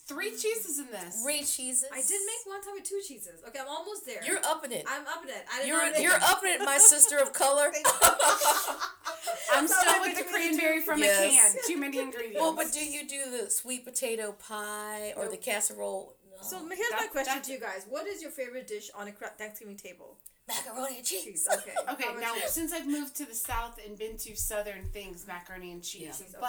[0.06, 1.20] Three cheeses in this.
[1.22, 1.84] Three cheeses.
[1.92, 3.40] I did make one time with two cheeses.
[3.48, 4.22] Okay, I'm almost there.
[4.24, 4.84] You're upping it.
[4.88, 5.44] I'm up in it.
[5.52, 6.22] I did You're not you're it.
[6.22, 7.72] upping it, my sister of color.
[9.52, 11.54] I'm So still in with the cranberry from Yes.
[11.54, 11.62] a can.
[11.66, 12.38] Too many ingredients.
[12.40, 16.14] well, but do you do the sweet potato pie or the casserole?
[16.30, 16.36] No.
[16.42, 19.76] So here's my question to you guys: What is your favorite dish on a Thanksgiving
[19.76, 20.18] table?
[20.48, 21.24] macaroni and cheese.
[21.24, 21.48] Cheese.
[21.52, 21.72] Okay.
[21.92, 22.42] Okay, now you?
[22.46, 26.10] since I've moved to the south and been to southern things, macaroni and cheese, Yeah.
[26.12, 26.46] Cheese, okay.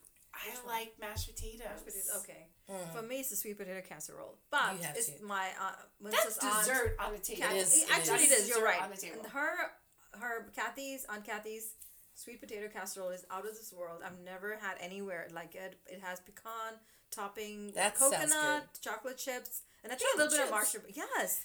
[0.68, 1.66] Like mashed potatoes.
[1.66, 2.48] Mashed potatoes, Okay.
[2.70, 2.94] Mm.
[2.94, 4.38] For me, it's a sweet potato casserole.
[4.52, 5.24] But it's to.
[5.24, 6.60] my uh, That's Melissa's aunt.
[6.66, 7.42] dessert on the table.
[7.42, 8.32] Kat- It is, it actually, is.
[8.32, 8.48] it is.
[8.50, 8.82] You're Dessert right.
[8.84, 9.20] On the table.
[9.24, 9.52] And her,
[10.20, 11.74] her Kathy's Aunt Kathy's
[12.14, 14.02] sweet potato casserole is out of this world.
[14.06, 15.78] I've never had anywhere like it.
[15.88, 16.74] It has pecan
[17.12, 20.88] topping, That coconut, chocolate chips, and I think a little bit of marshmallow.
[20.94, 21.42] Yes.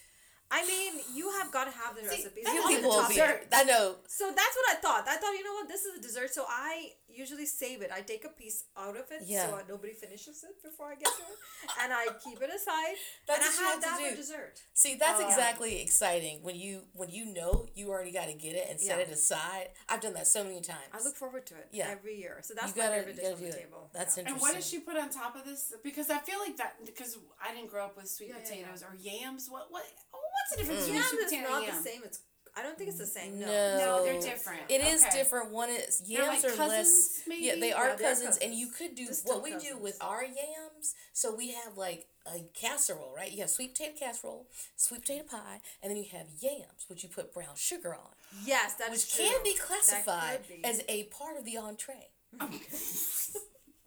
[0.50, 2.44] I mean, you have got to have the recipes.
[2.44, 3.14] that's You on the people will top be.
[3.16, 3.40] there.
[3.54, 3.94] I know.
[4.06, 5.04] So that's what I thought.
[5.08, 6.34] I thought, you know what, this is a dessert.
[6.34, 7.90] So I usually save it.
[7.92, 9.48] I take a piece out of it Yeah.
[9.48, 11.38] so nobody finishes it before I get to it,
[11.82, 12.96] and I keep it aside.
[13.28, 14.10] That's and what you I have have to that do.
[14.10, 14.62] for dessert.
[14.74, 15.26] See, that's Oh.
[15.28, 18.98] exactly exciting when you when you know you already got to get it and set
[18.98, 19.04] Yeah.
[19.04, 19.68] it aside.
[19.88, 20.90] I've done that so many times.
[20.92, 21.88] I look forward to it Yeah.
[21.90, 22.40] every year.
[22.42, 23.62] So that's you gotta, favorite you dish gotta on do the it.
[23.62, 23.90] table.
[23.92, 24.24] That's Yeah.
[24.26, 25.72] And what does she put on top of this?
[25.82, 28.48] Because I feel like that because I didn't grow up with sweet Yeah, yeah, yeah.
[28.72, 29.48] potatoes or yams.
[29.50, 29.84] What what?
[30.14, 30.94] Oh, what's the difference mm.
[30.94, 31.76] Yam between sweet is not and yam?
[31.82, 32.02] the same.
[32.04, 32.20] It's
[32.56, 33.40] I don't think it's the same.
[33.40, 33.46] No.
[33.46, 33.78] No.
[33.78, 34.60] No, they're different.
[34.68, 35.16] It is Okay.
[35.18, 35.50] different.
[35.50, 36.56] One is yams like are less.
[36.58, 37.44] cousins, maybe?
[37.46, 39.96] Yeah, they are Yeah, they're cousins, and you could do Distant what we do with
[40.02, 40.94] our yams.
[41.14, 43.32] So we have like a casserole, right?
[43.32, 47.08] You have sweet potato casserole, sweet potato pie, and then you have yams, which you
[47.08, 48.10] put brown sugar on,
[48.44, 49.24] Yes, that's which true.
[49.24, 50.62] can be classified be.
[50.64, 52.08] as a part of the entree.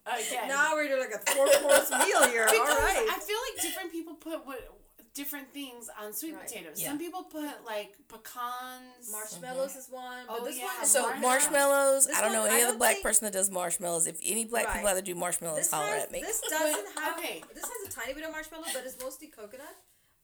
[0.08, 0.48] Again.
[0.48, 2.46] Now we're doing like a four course meal here.
[2.46, 3.08] All Because right.
[3.10, 4.60] I feel like different people put what
[5.16, 6.46] different things on sweet Right.
[6.46, 6.80] potatoes.
[6.80, 6.90] Yeah.
[6.90, 9.10] Some people put like pecans.
[9.12, 10.66] Marshmallows is one, but Oh, this yeah.
[10.66, 11.22] one is So Marshmallows.
[11.24, 12.08] marshmallows.
[12.08, 14.08] This I don't one, know any other black think- person that does marshmallows.
[14.08, 14.90] If any black people Right.
[14.90, 16.22] out there do marshmallows, This holler has, at me.
[16.22, 17.44] this doesn't have okay.
[17.54, 19.76] this has a tiny bit of marshmallow, but it's mostly coconut,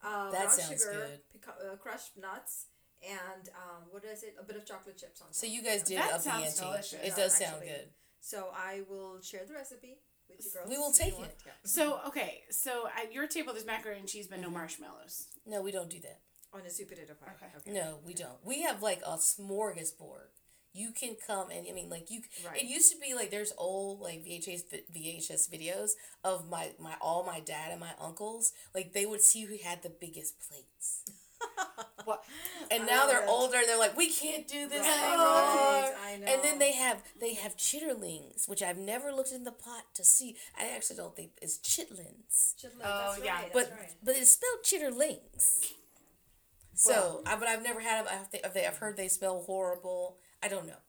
[0.03, 1.41] uh, That brown sounds sugar, good.
[1.41, 2.67] peca- uh, crushed nuts,
[3.01, 4.33] and um, what did I say?
[4.37, 5.27] A bit of chocolate chips on.
[5.27, 5.35] Top.
[5.35, 6.59] So you guys did That up the ante.
[6.59, 6.93] delicious.
[6.93, 7.67] It Yeah, does sound actually.
[7.69, 7.93] good.
[8.19, 9.99] So I will share the recipe
[10.37, 10.69] with you girls.
[10.69, 11.35] We will take it.
[11.45, 11.51] Yeah.
[11.63, 14.51] So okay, so at your table there's macaroni and cheese, but Mm-hmm.
[14.51, 15.27] no marshmallows.
[15.45, 16.19] No, we don't do that.
[16.53, 17.31] On a sweet potato pie.
[17.37, 17.51] Okay.
[17.57, 17.71] okay.
[17.71, 18.43] No, we don't.
[18.43, 20.27] We have like a smorgasbord.
[20.73, 22.21] You can come and I mean like you.
[22.45, 22.61] Right.
[22.61, 24.61] It used to be like there's old like VHS
[24.95, 25.91] VHS videos
[26.23, 29.83] of my my all my dad and my uncles like they would see who had
[29.83, 31.03] the biggest plates.
[32.05, 32.23] What?
[32.71, 33.27] And now they're it.
[33.29, 33.59] older.
[33.65, 35.25] They're like we can't do this Right, anymore.
[35.25, 36.25] right, I know.
[36.31, 40.05] And then they have they have chitterlings, which I've never looked in the pot to
[40.05, 40.37] see.
[40.57, 42.55] I actually don't think it's chitlins.
[42.55, 43.41] Chitlins, Oh, that's yeah.
[43.53, 43.93] but that's right.
[44.03, 45.71] but it's spelled chitterlings.
[46.73, 48.13] So, I, but I've never had them.
[48.43, 50.17] I've, I've heard they smell horrible.
[50.41, 50.79] I don't know.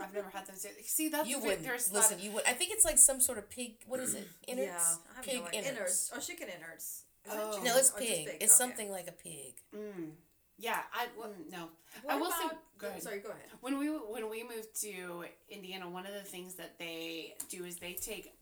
[0.00, 0.66] I've never had those.
[0.84, 2.16] See, that's You the thing, wouldn't There's listen.
[2.18, 2.44] Not, You would.
[2.46, 3.76] I think it's like some sort of pig.
[3.86, 4.28] What is it?
[4.48, 4.66] Innards.
[4.68, 5.68] Yeah, I have pig no innards.
[5.68, 7.04] innards or chicken innards.
[7.24, 7.50] Is Oh.
[7.52, 8.26] chicken No, it's or just pig.
[8.26, 8.46] It's Okay.
[8.48, 9.54] something like a pig.
[9.74, 10.10] mm,
[10.58, 11.68] yeah, I mm, no.
[12.02, 12.56] What I will about, say.
[12.78, 13.02] Go ahead.
[13.02, 13.46] Sorry, go ahead.
[13.60, 17.76] When we when we moved to Indiana, one of the things that they do is
[17.76, 18.34] they take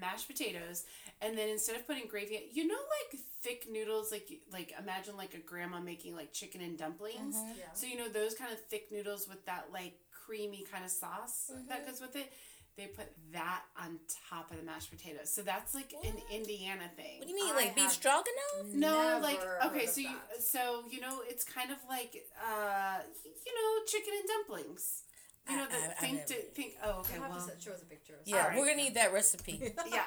[0.00, 0.84] mashed potatoes
[1.20, 5.34] and then instead of putting gravy, you know, like thick noodles, like like imagine like
[5.34, 7.36] a grandma making like chicken and dumplings.
[7.36, 7.64] Yeah.
[7.74, 11.50] So you know those kind of thick noodles with that like creamy kind of sauce
[11.68, 12.32] that goes with it.
[12.76, 13.98] They put that on
[14.30, 15.28] top of the mashed potatoes.
[15.30, 17.18] So that's like an Indiana thing.
[17.18, 18.72] What do you mean, I like beef have stroganoff?
[18.72, 22.98] No, like okay, so you so you know it's kind of like uh
[23.44, 25.02] you know chicken and dumplings.
[25.48, 26.72] You know I- the I- I think never to think.
[26.84, 28.14] Oh, okay, You'll have well, to show us a picture.
[28.24, 28.58] Yeah, Alright.
[28.58, 29.60] we're gonna need that recipe.
[29.90, 30.02] yeah.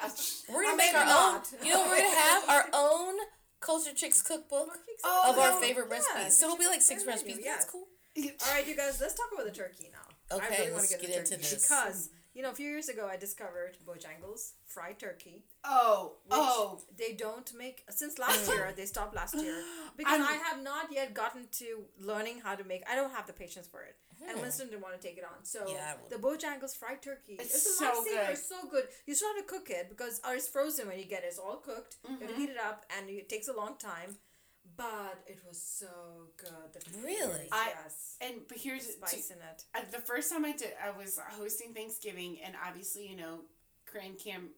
[0.52, 1.34] We're gonna make our not.
[1.60, 1.66] own.
[1.66, 3.14] You know, we're gonna have our own
[3.60, 6.36] Cultured Chicks cookbook Oh, of our favorite yeah, recipes.
[6.38, 7.38] So it'll be like six recipes.
[7.42, 7.58] yes.
[7.58, 7.86] That's cool.
[8.16, 9.98] All right, you guys, let's talk about the turkey now.
[10.30, 11.68] I Okay, really wanna let's get, get into turkey this.
[11.68, 15.44] because You know, a few years ago, I discovered Bojangles fried turkey.
[15.62, 16.80] Oh, which oh.
[16.98, 18.72] they don't make since last year.
[18.76, 19.62] They stopped last year
[19.96, 22.82] because I'm- I have not yet gotten to learning how to make.
[22.90, 23.94] I don't have the patience for it,
[24.28, 25.44] and Winston didn't want to take it on.
[25.44, 27.36] So Yeah, the Bojangles fried turkey.
[27.38, 28.30] It's It's, so good.
[28.30, 28.88] It's so good.
[29.06, 31.28] You still have to cook it because or it's frozen when you get it.
[31.28, 31.96] It's all cooked.
[32.02, 32.22] You Mm-hmm.
[32.22, 34.16] have to heat it up, and it takes a long time.
[34.76, 36.72] But it was so good.
[36.72, 37.48] The Really?
[37.52, 38.16] I- yes.
[38.20, 39.64] And but here's Spice in it.
[39.74, 43.40] uh, the first time I did, I was hosting Thanksgiving, and obviously, you know,
[43.86, 44.50] cran cam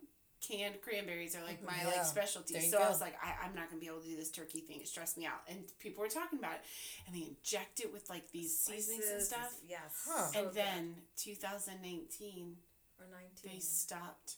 [0.46, 2.54] canned cranberries are like my Yeah, like specialty.
[2.54, 4.30] there you So I was like, I, I'm not gonna be able to do this
[4.30, 4.80] turkey thing.
[4.80, 6.60] It stressed me out, and people were talking about it,
[7.06, 9.54] and they inject it with like these seasonings and stuff.
[9.68, 9.80] Yes.
[10.06, 10.26] Huh.
[10.32, 10.56] So and good.
[10.56, 12.56] then 2019,
[13.00, 13.52] or nineteen.
[13.52, 14.36] they stopped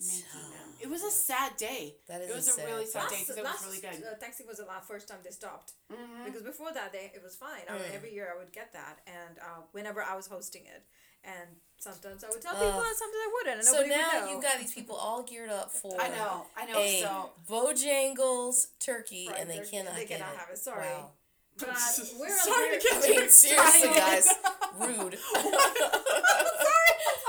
[0.00, 0.70] making So- them.
[0.80, 1.96] It was a sad day.
[2.08, 2.90] That is it was a a, sad really day.
[2.90, 4.04] sad day because it was really good.
[4.04, 6.24] uh, Thanksgiving was the last first time they stopped Mhm.
[6.26, 7.62] because before that they it was fine.
[7.68, 7.94] I Mm.
[7.94, 10.82] every year I would get that, and uh, whenever I was hosting it,
[11.22, 12.60] and sometimes I would tell Ugh.
[12.62, 14.30] people, and sometimes I wouldn't, and So nobody would now know.
[14.32, 16.78] you've got these people all geared up for I know, I know.
[16.78, 20.38] a So Bojangles turkey, Fried and they turkey, cannot they get cannot it.
[20.40, 20.86] have it, sorry.
[20.86, 21.12] Wow.
[21.56, 21.68] But
[22.18, 24.28] we're sorry on to I mean, you seriously, guys,
[24.76, 25.18] rude.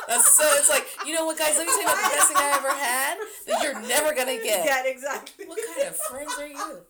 [0.08, 0.44] That's so.
[0.54, 1.56] It's like you know what, guys?
[1.58, 4.38] Let me tell you about the best thing I ever had that you're never gonna
[4.44, 4.66] get.
[4.66, 5.46] Yeah, exactly.
[5.48, 6.82] What kind of friends are you?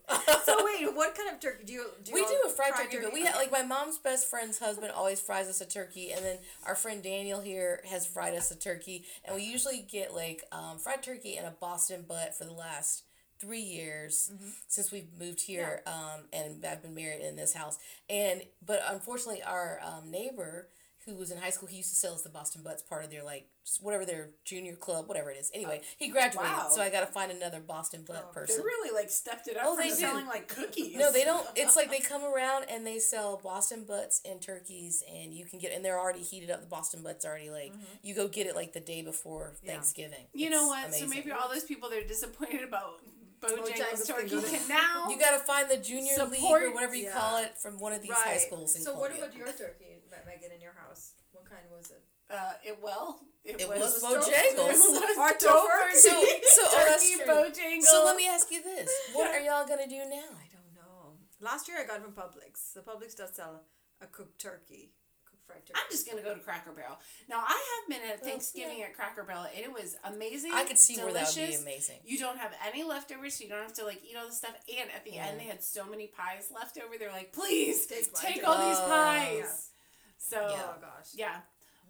[0.46, 2.14] so wait, what kind of turkey do you do?
[2.14, 3.28] we you do a fried, turkey, but we Okay.
[3.28, 6.76] have like my mom's best friend's husband always fries us a turkey, and then our
[6.76, 11.04] friend Daniel here has fried us a turkey, and we usually get like um, fried
[11.04, 13.04] turkey and a Boston butt for the last
[13.40, 14.32] three years
[14.68, 17.78] since we've moved here, um, and I've been married in this house,
[18.10, 20.70] and but unfortunately our um, neighbor.
[21.06, 21.68] Who was in high school?
[21.68, 23.48] He used to sell us the Boston Butts, part of their like
[23.82, 25.52] whatever their junior club, whatever it is.
[25.54, 26.68] Anyway, oh, he graduated, wow.
[26.72, 28.64] so I got to find another Boston Butt Oh, they person.
[28.64, 29.96] really like stepped it up Oh, they do.
[29.96, 30.96] selling like cookies.
[30.98, 31.46] No, they don't.
[31.56, 35.60] It's like they come around and they sell Boston butts and turkeys, and you can
[35.60, 36.62] get, and they're already heated up.
[36.62, 37.84] The Boston butts already like mm-hmm.
[38.02, 39.74] you go get it like the day before Yeah.
[39.74, 40.26] Thanksgiving.
[40.34, 40.88] You It's know what?
[40.88, 41.10] amazing.
[41.10, 43.02] So maybe all those people that are disappointed about
[43.42, 45.06] Bojangles Bojangles turkey can go to- can now.
[45.10, 47.14] you got to find the junior league or whatever you yeah.
[47.14, 50.18] call it from one of these high schools in So what about your turkey, Me-
[50.26, 51.14] Megan, in your house?
[51.32, 52.04] What kind was it?
[52.32, 53.20] Uh, it well.
[53.44, 54.26] It, It was, was Bojangles.
[54.34, 55.96] It was Or Tofurkey, Tofurkey.
[55.96, 57.34] So- so- oh, that's turkey true.
[57.34, 57.82] Bojangles.
[57.84, 60.34] So let me ask you this: What are y'all gonna do now?
[60.34, 61.14] I don't know.
[61.42, 62.74] Last year I got it from Publix.
[62.74, 63.62] The Publix does sell
[64.02, 64.94] a cooked turkey,
[65.30, 65.74] cooked fried turkey.
[65.80, 66.98] I'm just gonna go to Cracker Barrel.
[67.30, 70.52] Now I have been at Thanksgiving at Cracker Barrel, and it was amazing.
[70.54, 72.00] I could see where that would be amazing.
[72.04, 74.56] You don't have any leftovers, so you don't have to like eat all the stuff.
[74.76, 75.28] And at the Yeah.
[75.28, 76.98] end, they had so many pies left over.
[76.98, 78.88] They're like, please Take take, all these Oh.
[78.90, 79.70] pies.
[80.18, 80.64] So Yeah.
[80.66, 81.10] Oh gosh.
[81.14, 81.42] yeah,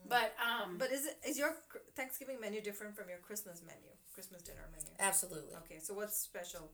[0.10, 3.90] but um, But is it is your cr- Thanksgiving menu different from your Christmas menu?
[4.14, 4.88] Christmas dinner menu.
[5.00, 5.54] Absolutely.
[5.66, 6.72] Okay, so what's special?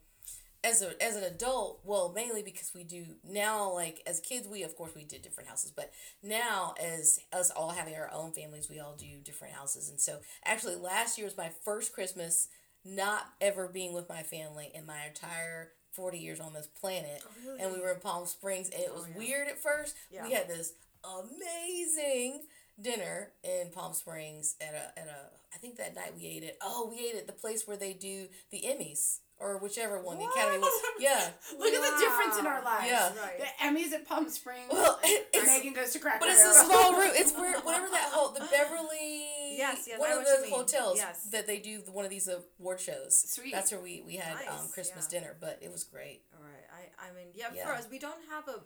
[0.63, 3.71] as a as an adult, well, mainly because we do now.
[3.73, 5.91] Like as kids, we of course we did different houses, but
[6.21, 9.89] now as us all having our own families, we all do different houses.
[9.89, 12.47] And so, actually, last year was my first Christmas
[12.85, 17.23] not ever being with my family in my entire forty years on this planet.
[17.43, 17.59] really?
[17.59, 19.17] And we were in Palm Springs, and it was Oh, yeah.
[19.17, 19.95] weird at first.
[20.11, 20.27] Yeah.
[20.27, 22.41] We had this amazing
[22.81, 25.55] dinner in Palm Springs at a at a.
[25.55, 26.57] I think that night we ate it.
[26.61, 30.25] Oh, we ate at the place where they do the Emmys or whichever one the
[30.25, 30.71] Academy was.
[30.99, 31.29] Yeah.
[31.57, 32.85] look at the difference in our lives.
[32.87, 33.07] Yeah.
[33.07, 33.39] Right.
[33.39, 34.67] The Emmys at Palm Springs.
[34.71, 37.11] Well, it, and it's Megan goes to Cracker but it's a small room.
[37.13, 39.57] It's where whatever that whole the Beverly.
[39.57, 41.27] Yes, yes, One I of what you the hotels Yes.
[41.31, 43.17] that they do one of these award shows.
[43.17, 43.51] Sweet.
[43.51, 45.19] That's where we we had um, Christmas yeah.
[45.19, 46.21] dinner, but it was great.
[46.33, 46.87] All right.
[47.01, 47.65] I I mean, yeah, Yeah.
[47.65, 48.61] For us, we don't have a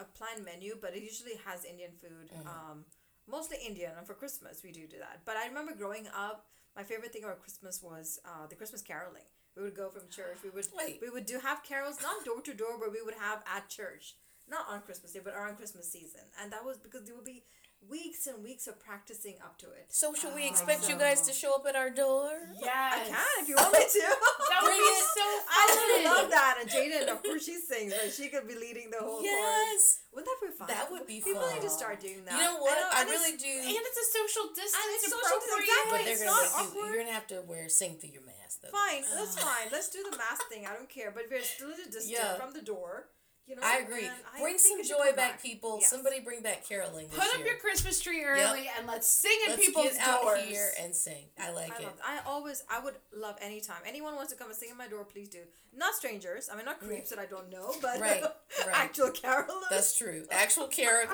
[0.00, 2.30] a planned menu, but it usually has Indian food.
[2.32, 2.48] Mm-hmm.
[2.48, 2.84] Um,
[3.30, 5.20] mostly Indian, and for Christmas we do do that.
[5.24, 9.28] But I remember growing up, my favorite thing about Christmas was uh, the Christmas caroling.
[9.56, 10.38] We would go from church.
[10.44, 11.00] We would Wait.
[11.02, 14.14] we would do have carols not door to door, but we would have at church,
[14.48, 16.22] not on Christmas Day, but around Christmas season.
[16.40, 17.44] And that was because there would be
[17.88, 19.86] weeks and weeks of practicing up to it.
[19.88, 22.30] So should we Oh, expect you guys to show up at our door?
[22.60, 22.68] Yes.
[22.70, 24.06] I can if you want me to.
[24.50, 25.06] That would be it.
[25.14, 25.78] so I fun.
[25.88, 26.54] would love that.
[26.60, 29.30] And Jaden, of course, she sings, but she could be leading the whole chorus.
[29.30, 29.80] Yes.
[30.12, 30.66] Wouldn't that be fun?
[30.68, 31.32] That would be fun.
[31.32, 32.34] People need to start doing that.
[32.34, 32.74] You know what?
[32.76, 33.46] And, uh, I really do.
[33.48, 35.70] And it's a social distance And it's social appropriate.
[35.70, 36.02] distance, But exactly.
[36.04, 36.60] they're it's gonna not make you.
[36.66, 36.88] awkward.
[36.92, 38.74] You're gonna have to wear sing through your mask though.
[38.74, 39.66] Fine, that's fine.
[39.72, 40.66] Let's do the mask thing.
[40.66, 41.10] I don't care.
[41.14, 42.36] But we're still at a distance Yeah.
[42.36, 43.08] from the door.
[43.50, 44.04] You know, I agree.
[44.04, 45.78] and I bring some joy come back, people.
[45.80, 45.90] Yes.
[45.90, 47.48] Somebody bring back caroling this Put up year.
[47.48, 51.24] your Christmas tree early and let's sing in Let's people's get out here and sing.
[51.36, 51.86] I like I it.
[51.86, 51.98] love.
[52.06, 52.62] I always.
[52.70, 53.78] I would love anytime.
[53.84, 55.40] Anyone wants to come and sing at my door, please do.
[55.76, 56.48] Not strangers.
[56.52, 58.68] I mean, not creeps that I don't know, but Right, right.
[58.72, 59.68] actual carolers.
[59.68, 60.26] That's true.
[60.30, 61.08] Actual carol.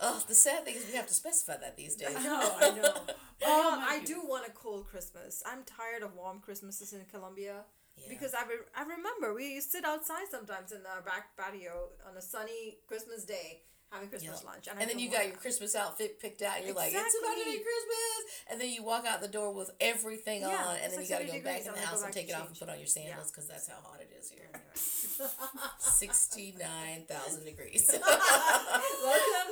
[0.00, 2.16] Oh, the sad thing is we have to specify that these days.
[2.18, 2.52] I know.
[2.58, 2.92] I know.
[2.96, 5.40] Oh oh, I do want a cold Christmas.
[5.46, 7.62] I'm tired of warm Christmases in Columbia.
[7.96, 8.08] Yeah.
[8.08, 11.90] Because I, re- I remember we used to sit outside sometimes in our back patio
[12.08, 14.44] on a sunny Christmas day having Christmas Yep.
[14.50, 14.68] lunch.
[14.68, 15.36] I And then you want got your.
[15.36, 16.56] Christmas outfit picked out.
[16.58, 18.18] And you're like, it's about to be Christmas.
[18.50, 20.76] And then you walk out the door with everything Yeah, on.
[20.82, 22.36] And then like you got to go back in the house and take to it
[22.40, 24.48] off and put on your sandals because that's how hot it is here.
[24.52, 25.32] Anyway.
[25.78, 27.88] 69,000 degrees.
[27.90, 28.06] Welcome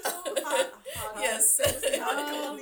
[0.04, 0.10] to
[0.44, 1.60] hot, hot, Yes.
[2.00, 2.60] hot Um,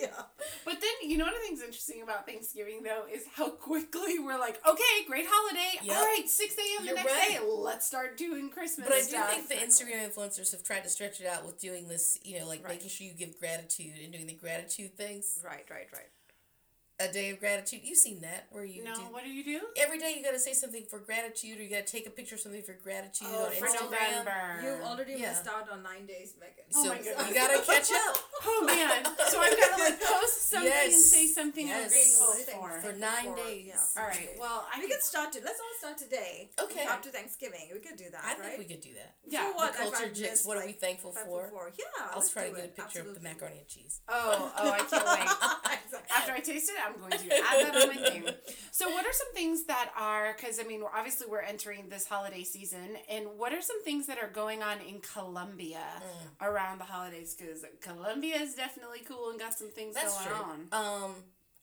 [0.65, 4.19] But then you know what I think is interesting about Thanksgiving though is how quickly
[4.21, 5.79] we're like, okay, great holiday.
[5.83, 5.97] Yep.
[5.97, 6.87] All right, six a.m.
[6.87, 7.29] the next right.
[7.31, 8.87] day, let's start doing Christmas.
[8.87, 9.31] But I do stuff.
[9.31, 12.47] think the Instagram influencers have tried to stretch it out with doing this, you know,
[12.47, 12.75] like Right.
[12.75, 15.39] making sure you give gratitude and doing the gratitude things.
[15.45, 16.11] Right, right, right.
[17.03, 17.81] A day of gratitude.
[17.83, 19.59] You've seen that where you No, do what do you do?
[19.77, 22.11] every day you got to say something for gratitude or you got to take a
[22.11, 23.91] picture of something for gratitude Oh, on for Instagram.
[23.91, 24.61] November.
[24.63, 25.31] You've already Yeah.
[25.31, 26.63] missed out on nine days, Megan.
[26.77, 27.29] Oh So my goodness.
[27.29, 29.05] you got to catch up Oh man!
[29.31, 31.91] So I've got to like post something and say something I'm Yes.
[31.91, 32.81] grateful for.
[32.81, 33.67] for nine For- days.
[33.67, 34.01] yeah.
[34.03, 34.31] All right.
[34.39, 36.51] Well, I we could could start to let's all start today.
[36.61, 36.83] Okay.
[36.87, 38.43] After Thanksgiving, we could do that, I right?
[38.55, 39.15] think we could do that.
[39.27, 39.73] Yeah, For what?
[39.73, 40.45] the culture If I've jigs.
[40.45, 41.73] What are we thankful thankful for?
[41.79, 42.77] Yeah, I'll let's try to get a it.
[42.77, 44.01] picture of the macaroni and cheese.
[44.09, 45.29] Oh, oh, I can't wait.
[46.15, 48.25] After I taste it, I'm going to add that on my thing.
[48.71, 50.35] So, what are some things that are?
[50.37, 54.19] Because I mean, obviously, we're entering this holiday season, and what are some things that
[54.19, 56.47] are going on in Columbia Mm.
[56.49, 57.35] around the holidays?
[57.39, 60.45] Because Columbia is definitely cool and got some things That's going true.
[60.45, 60.69] on.
[60.73, 61.15] Um,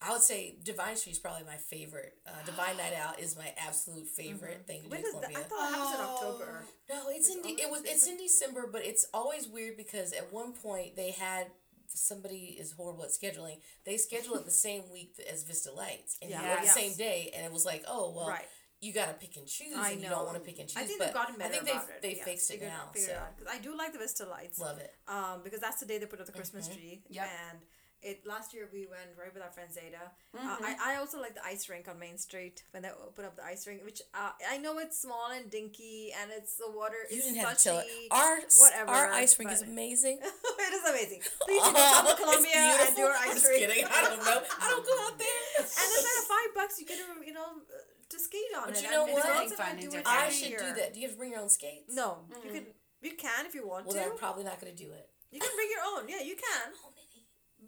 [0.01, 2.13] I would say Devine Street is probably my favorite.
[2.25, 5.29] Uh, Devine Night Out is my absolute favorite thing to When do in does that?
[5.37, 6.13] I thought it was in Oh.
[6.15, 6.65] October.
[6.89, 10.13] No, it's Was in de- it was it's in December, but it's always weird because
[10.13, 11.51] at one point they had
[11.93, 13.57] somebody is horrible at scheduling.
[13.85, 16.55] They schedule it the same week as Vista Lights, and Yeah.
[16.55, 18.47] go the same day, and it was like, oh well, Right.
[18.81, 20.77] you got to pick and choose, I and you don't want to pick and choose.
[20.77, 22.01] I think but they've gotten better I think about they've it.
[22.01, 22.89] they Yeah, fixed it now.
[22.93, 23.33] figured so out.
[23.55, 24.59] I do like the Vista lights.
[24.59, 24.93] love it.
[25.07, 26.73] Um, because that's the day they put up the Christmas Mhm.
[26.75, 27.03] tree.
[27.09, 27.27] Yep.
[27.49, 27.59] And
[28.01, 30.11] it last year we went right with our friend Zeta.
[30.33, 30.63] Uh, Mhm.
[30.63, 33.43] I, I also like the ice rink on Main Street when they put up the
[33.43, 37.17] ice rink, which uh, I know it's small and dinky and it's the water You
[37.17, 37.87] is didn't have to tell it.
[38.11, 40.19] Our whatever, our ice rink is amazing.
[40.23, 41.21] it is amazing.
[41.41, 43.03] Please you come to It's and do beautiful.
[43.05, 43.59] our I'm ice just rink.
[43.67, 43.85] kidding.
[43.85, 44.41] I don't know.
[44.61, 45.43] I don't go out there.
[45.59, 48.77] and instead of five bucks, you get to you know uh, to skate on But
[48.77, 48.83] it.
[48.83, 49.23] you know and what?
[49.25, 50.27] girls Something and fun I do.
[50.27, 50.93] I should do that.
[50.93, 51.93] Do you have to bring your own skates?
[51.93, 52.53] No, you Mhm.
[52.53, 52.65] can.
[53.01, 53.99] You can if you want Well, to.
[53.99, 55.09] then I'm probably not going to do it.
[55.31, 56.09] You can bring your own.
[56.09, 56.73] Yeah, you can.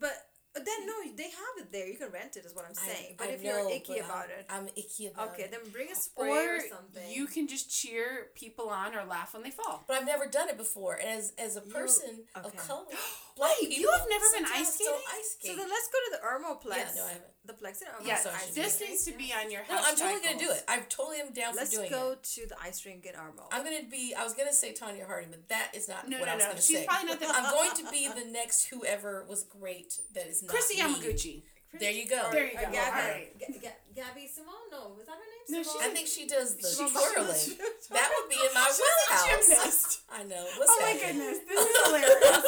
[0.01, 0.87] But but then mm.
[0.87, 1.87] no, they have it there.
[1.87, 2.45] You can rent it.
[2.45, 3.11] Is what I'm saying.
[3.11, 5.45] I, but I if you're icky about I'm, it, I'm icky about okay, it.
[5.53, 7.09] Okay, then bring a spray Or or, something.
[7.09, 9.83] you can just cheer people on or laugh when they fall.
[9.87, 10.95] But I've never done it before.
[10.95, 12.57] And as as a You- person of okay.
[12.57, 12.85] color,
[13.39, 15.19] Wait, you have never been ice sometimes don't skating?
[15.19, 16.77] Ice so then let's go to the Irmo Plex.
[16.77, 17.31] Yeah, no, I haven't.
[17.43, 18.05] The Plex in Irmo.
[18.07, 19.77] Yeah, sorry, I this needs to be on your no.
[19.77, 20.63] I'm totally gonna do it.
[20.67, 23.47] I'm totally am down Let's for doing go to the ice rink in Irmo.
[23.51, 24.13] I'm gonna be.
[24.17, 26.43] I was gonna say Tonya Harding, but that is not No, what no, I was
[26.43, 26.49] no.
[26.51, 26.85] gonna She's say.
[26.85, 27.27] probably not the.
[27.33, 29.97] I'm going to be the next whoever was great.
[30.13, 30.81] That is not Chrissy me.
[30.81, 31.43] Yamaguchi.
[31.79, 32.29] There you go.
[32.31, 32.71] There you or go.
[32.71, 33.39] Gabby, Alright.
[33.39, 34.69] Ga- Ga- Gabby Simone?
[34.71, 35.59] No, was that her name?
[35.59, 35.83] No, Simone?
[35.89, 37.27] I think she does the Simone twirling.
[37.27, 37.53] Biles.
[37.91, 40.03] That would be in my She's wheelhouse.
[40.11, 40.45] I know.
[40.57, 41.19] What's Oh my happening?
[41.19, 42.45] goodness, this is hilarious.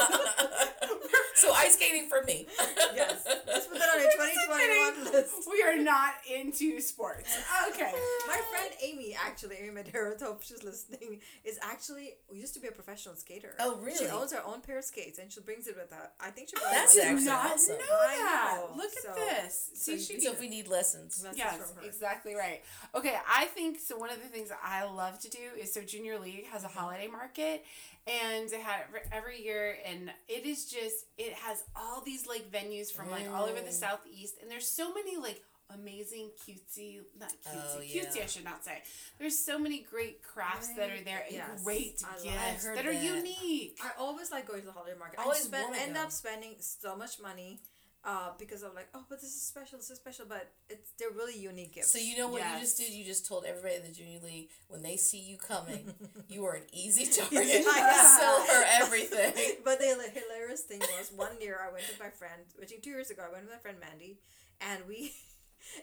[1.36, 2.48] so ice skating for me.
[2.96, 3.24] yes.
[3.46, 5.34] Let's put that on a We're 2021 list.
[5.52, 7.36] we are not into sports.
[7.70, 7.92] Okay.
[8.28, 12.72] My friend Amy, actually, Amy Medeiros, hope she's listening, is actually used to be a
[12.72, 13.56] professional skater.
[13.60, 13.98] Oh, really?
[13.98, 16.10] She owns her own pair of skates and she brings it with her.
[16.22, 17.76] I think she brought That's it I actually not awesome.
[17.78, 18.58] know I that.
[18.70, 18.78] know.
[18.78, 19.70] Look So- at this.
[19.74, 21.26] so See, you she So if we need lessons.
[21.38, 21.88] Yes, from her.
[21.88, 22.62] exactly right.
[22.96, 23.98] Okay, I think so.
[23.98, 26.68] One of the things that I love to do is so Junior League has a
[26.68, 26.78] Mm-hmm.
[26.80, 27.66] holiday market,
[28.08, 32.52] and they had it every- year, and it is just it has all these like
[32.52, 35.42] venues from like all over the southeast, and there's so many like
[35.74, 38.24] amazing cutesy not cutesy Oh, cutesy yeah.
[38.24, 38.84] I should not say.
[39.18, 42.86] There's so many great crafts that are there and Yes, great I gifts I that
[42.86, 43.04] are that.
[43.04, 43.80] unique.
[43.84, 45.20] I always like going to the holiday market.
[45.20, 47.60] I Always spend, end up spending so much money
[48.06, 51.12] uh, because I'm like, oh, but this is special, this is special, but it's they're
[51.12, 51.92] really unique gifts.
[51.92, 52.92] So you know what you just did?
[52.92, 55.94] You just told everybody in the junior league when they see you coming,
[56.28, 57.48] you are an easy target.
[57.48, 58.18] Yeah.
[58.20, 59.34] Sell her everything.
[59.66, 63.10] but the hilarious thing was one year I went with my friend, which two years
[63.10, 64.20] ago I went with my friend Mandy,
[64.60, 65.14] and we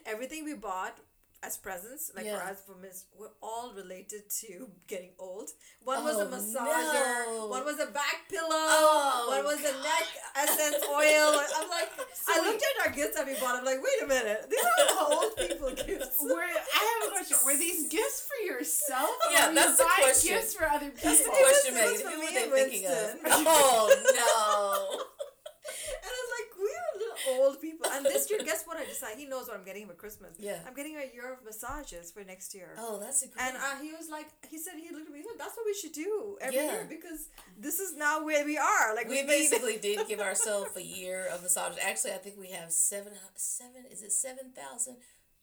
[0.05, 0.97] everything we bought
[1.43, 5.49] as presents, like for us for Miss, were all related to getting old.
[5.83, 7.47] One was a Oh, massager, no.
[7.47, 11.33] one was a back pillow, Oh, one was a neck essence oil.
[11.57, 11.89] I'm like,
[12.29, 13.55] I looked at our gifts that we bought.
[13.57, 16.19] I'm like, wait a minute, these are all old people gifts.
[16.21, 17.37] Were, I have a question.
[17.43, 19.09] Were these gifts for yourself?
[19.09, 20.33] Or Yeah, were that's you the buying question.
[20.37, 21.09] gifts for other people?
[21.09, 22.01] That's the question, it Megan.
[22.05, 22.93] for Who me were they and thinking of?
[22.93, 23.45] Winston.
[23.49, 25.05] Oh
[26.01, 27.85] And I was like, we're little old people.
[27.91, 29.17] And this year, guess what I decided?
[29.17, 30.31] He knows what I'm getting him at Christmas.
[30.39, 30.59] Yeah.
[30.67, 32.75] I'm getting a year of massages for next year.
[32.77, 33.45] Oh, that's a great.
[33.47, 35.65] And uh, he was like, he said, he looked at me, he said, that's what
[35.65, 36.71] we should do every Yeah.
[36.71, 38.95] year because this is now where we are.
[38.95, 41.77] Like, we we basically did give ourselves a year of massages.
[41.83, 43.85] Actually, I think we have seven, seven.
[43.91, 44.97] Is it seven thousand?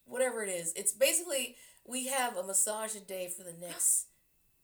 [0.04, 4.06] Whatever it is, it's basically we have a massage a day for the next.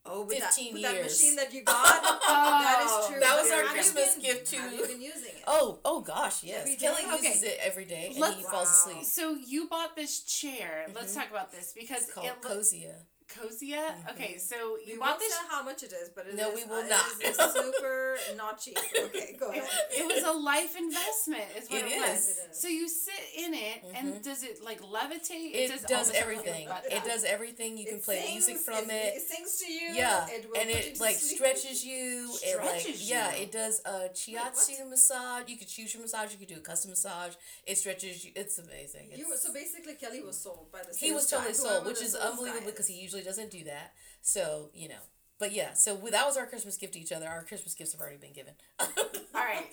[0.07, 3.19] Oh, with that, 15 with that machine that you got, that is true.
[3.19, 5.43] That was our Have you Christmas been- gift Have you been using it?
[5.47, 6.61] Oh, oh gosh, yes.
[6.61, 7.09] Every Kelly day?
[7.27, 7.53] uses Okay.
[7.53, 8.91] it every day, and Let's- he falls Wow.
[8.91, 9.03] asleep.
[9.05, 10.85] So you bought this chair.
[10.93, 11.21] Let's mm-hmm.
[11.21, 12.95] talk about this because It's called it lo- Cosia.
[13.27, 13.93] Cosia.
[14.11, 15.33] Okay, so we you won't bought this.
[15.33, 17.05] say how much it is, but it No, is- we will uh, not.
[17.19, 18.77] It is super not cheap.
[19.05, 19.67] Okay, go ahead.
[19.91, 22.29] it was a life investment, is what It it, was.
[22.29, 22.59] It is.
[22.61, 25.51] So you sit in it, and does it like levitate?
[25.53, 26.67] It, all does the stuff everything.
[26.91, 27.77] It does everything.
[27.77, 29.13] You can play sings, music from it.
[29.15, 29.21] it.
[29.27, 29.93] sings to you.
[29.93, 31.37] Yeah, it will and it like sleep.
[31.37, 32.29] stretches you.
[32.43, 35.43] it like Stretches yeah, it does a shiatsu massage.
[35.47, 36.31] You could choose your massage.
[36.31, 37.33] You could do a custom massage.
[37.65, 38.31] It stretches you.
[38.35, 39.09] It's amazing.
[39.15, 42.67] You so basically Kelly was sold by the he was totally sold, which is unbelievable
[42.71, 43.93] because he usually doesn't do that.
[44.21, 45.01] So you know,
[45.39, 45.73] but yeah.
[45.73, 47.27] So we- that was our Christmas gift to each other.
[47.27, 48.53] Our Christmas gifts have already been given.
[48.79, 48.87] All
[49.35, 49.71] right.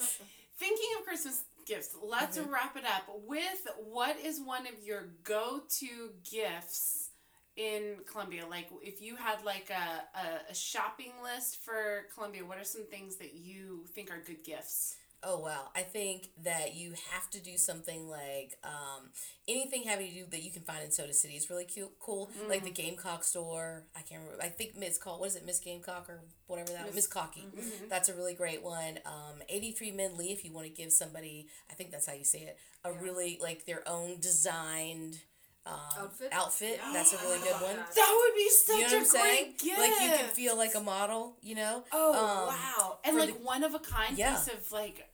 [0.59, 2.53] Thinking of Christmas gifts, let's Mm-hmm.
[2.53, 7.11] wrap it up with what is one of your go-to gifts
[7.57, 8.47] in Columbia?
[8.49, 12.85] Like, if you had like a, a, a shopping list for Columbia, what are some
[12.87, 14.97] things that you think are good gifts?
[15.25, 15.69] Oh wow!
[15.77, 19.11] I think that you have to do something like um,
[19.47, 22.29] anything having to do that you can find in Soda City is really cute, cool.
[22.49, 22.75] Like the Mm-hmm.
[22.89, 23.85] Gamecock store.
[23.97, 24.43] I can't remember.
[24.43, 25.21] I think Miss called.
[25.21, 26.87] What is it, Miss Gamecock or whatever that?
[26.87, 27.43] Miss- Miss Cocky.
[27.43, 27.89] Mm-hmm.
[27.89, 28.99] That's a really great one.
[29.07, 30.33] Um, Eighty three Midley.
[30.33, 32.59] If you want to give somebody, I think that's how you say it.
[32.85, 35.21] A really like their own designed
[35.65, 36.29] um, Outfit?
[36.33, 36.81] Outfit.
[36.85, 36.91] Yeah.
[36.93, 37.77] That's a really good one.
[37.77, 37.95] that.
[37.95, 39.45] That would be such You know what a I'm saying?
[39.45, 39.79] great gift.
[39.79, 41.37] Like you can feel like a model.
[41.43, 41.85] You know.
[41.93, 42.99] Oh Um, wow!
[43.05, 44.33] And like the- one of a kind Yeah.
[44.35, 45.09] piece of like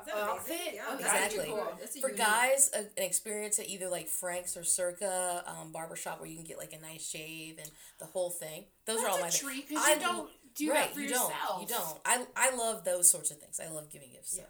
[0.00, 0.58] a, a, that outfit.
[0.74, 1.54] Yeah, oh, that's that'd be Exactly.
[1.54, 2.00] cool.
[2.00, 6.28] For unique- guys a, an experience at either like frank's or circa um, barbershop where
[6.28, 9.18] you can get like a nice shave and the whole thing those are That's all
[9.20, 11.32] a my treat because I- you don't do right that for you yourself.
[11.48, 14.42] don't you don't I, I love those sorts of things i love giving gifts so.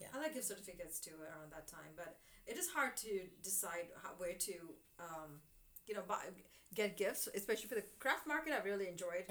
[0.00, 0.06] Yeah.
[0.14, 2.16] I like gift certificates too around that time, but
[2.46, 4.52] it is hard to decide how, where to,
[4.98, 5.38] um,
[5.86, 6.16] you know, buy,
[6.74, 8.52] get gifts, especially for the craft market.
[8.52, 9.24] I really enjoyed,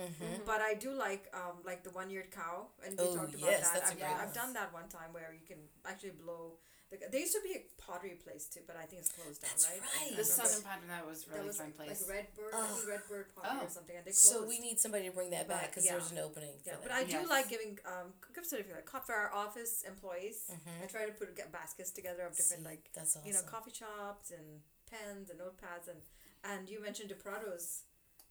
[0.46, 3.14] but I do like um, like the one eared cow, and we Mm-hmm.
[3.14, 3.74] Oh, talked about yes, that.
[3.74, 6.58] that's a I've, great I've done that one time where you can actually blow.
[6.92, 9.56] The, there used to be a pottery place too, but I think it's closed down.
[9.56, 9.80] That's right?
[9.80, 10.12] right.
[10.12, 12.04] The remember Southern Pot that was that really was fun like, place.
[12.04, 12.92] like Redbird, I think Oh.
[12.92, 13.66] Redbird Pottery Oh.
[13.66, 14.28] or something, and they closed.
[14.28, 15.96] so we need somebody to bring that back because yeah.
[15.96, 17.00] there's an opening Yeah, for but that.
[17.00, 17.32] I do Yes.
[17.32, 20.52] like giving um gift certificate for our office employees.
[20.52, 20.84] Mm-hmm.
[20.84, 23.72] I try to put get baskets together of different See, like that's you know coffee
[23.72, 24.60] shops and
[24.92, 26.04] pens and notepads and
[26.44, 27.84] and you mentioned DiPrato's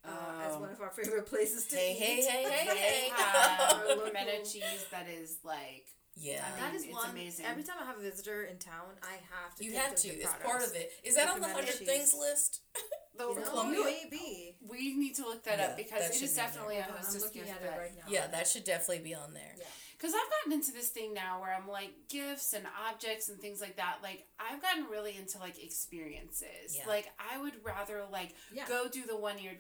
[0.05, 0.09] uh,
[0.47, 0.61] as Oh.
[0.61, 1.99] one of our favorite places to Hey, eat.
[1.99, 3.09] hey, hey, hey, They hey.
[3.11, 5.87] have Our local- pimento cheese that is like
[6.17, 7.11] yeah I mean, is it's one.
[7.11, 7.47] amazing.
[7.47, 9.65] Every time I have a visitor in town, I have to.
[9.65, 10.43] you take have them to it's DiPrato's.
[10.45, 12.61] part of it is that on the 100 things list
[13.19, 14.57] the You know, maybe.
[14.69, 16.45] We need to look that Yeah, up because that it should on there.
[16.47, 18.03] definitely a I'm hostess looking gift at it right now.
[18.09, 19.65] yeah that should definitely be on there Yeah.
[20.01, 23.61] Because I've gotten into this thing now where I'm like gifts and objects and things
[23.61, 23.99] like that.
[24.03, 26.75] Like I've gotten really into like experiences.
[26.75, 26.87] Yeah.
[26.89, 28.67] Like I would rather like Yeah.
[28.67, 29.59] go do the one eared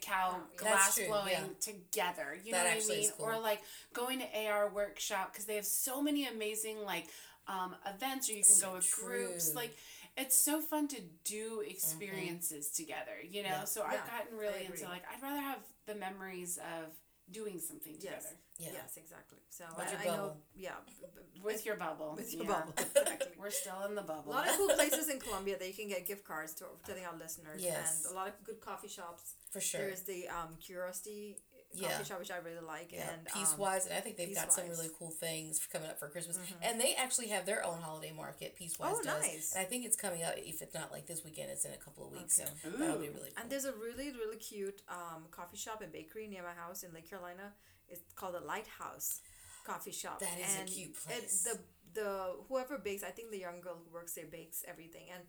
[0.00, 1.46] cow glass blowing yeah.
[1.60, 2.36] together.
[2.42, 3.10] You That know what I mean?
[3.16, 3.26] cool.
[3.26, 7.06] Or like going to AR workshop because they have so many amazing like
[7.46, 9.54] um, events or you can So go with groups.
[9.54, 9.76] Like
[10.16, 13.16] it's so fun to do experiences together.
[13.28, 13.48] You know.
[13.50, 13.64] Yeah.
[13.64, 16.92] So I've gotten really into like I'd rather have the memories of
[17.30, 18.22] doing something Yes.
[18.24, 19.38] together yeah Yes, exactly.
[19.50, 20.36] So With I, I know.
[20.54, 20.76] Yeah.
[21.42, 22.14] with your bubble.
[22.16, 22.50] with your Yeah.
[22.52, 22.74] bubble.
[22.78, 23.32] Exactly.
[23.36, 24.30] We're still in the bubble.
[24.30, 27.04] A lot of cool places in Columbia that you can get gift cards to telling
[27.04, 28.04] our listeners, Yes.
[28.04, 29.34] and a lot of good coffee shops.
[29.50, 31.36] for sure There's the um, Curiosity
[31.74, 31.90] Yeah.
[31.92, 34.34] coffee shop, which I really like, Yeah, and Peace um, Wise, and I think they've
[34.34, 36.38] got some really cool things coming up for Christmas.
[36.62, 38.56] And they actually have their own holiday market.
[38.60, 39.52] Piecewise Oh, does, nice.
[39.56, 40.34] and I think it's coming out.
[40.38, 42.38] If it's not like this weekend, it's in a couple of weeks.
[42.40, 42.48] Okay.
[42.62, 43.42] So that'll be really cool.
[43.42, 46.92] And there's a really really cute um, coffee shop and bakery near my house in
[46.94, 47.52] Lake Carolina.
[47.88, 49.20] It's called the Lighthouse
[49.66, 50.20] Coffee Shop.
[50.20, 51.42] That is a and cute it- place.
[51.42, 51.58] the
[51.94, 55.22] the whoever bakes, I think the young girl who works there bakes everything, and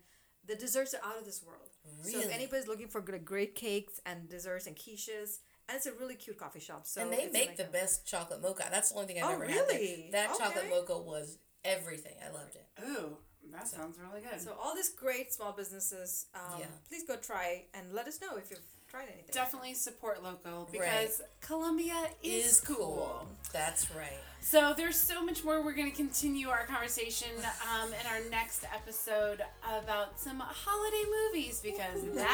[0.46, 1.70] the desserts are out of this world.
[2.04, 2.12] Really?
[2.12, 5.38] So if anybody's looking for good, great cakes and desserts and quiches,
[5.68, 6.86] and it's a really cute coffee shop.
[6.86, 7.72] So and they make Lake the Carolina.
[7.84, 8.64] best chocolate mocha.
[8.70, 9.54] That's the only thing I've Oh, ever had.
[9.68, 9.78] there.
[9.78, 10.08] really?
[10.12, 12.14] That chocolate mocha was everything.
[12.24, 12.66] I loved it.
[12.84, 13.16] Ooh,
[13.52, 14.40] that sounds really good.
[14.40, 16.66] So all these great small businesses, um, Yeah.
[16.88, 18.60] please go try and let us know if you've
[18.90, 19.24] tried anything.
[19.32, 23.26] Definitely support local because Columbia is, Is cool.
[23.52, 24.20] That's right.
[24.40, 25.60] So there's so much more.
[25.62, 27.28] We're going to continue our conversation
[27.74, 32.28] um, in our next episode about some holiday movies because that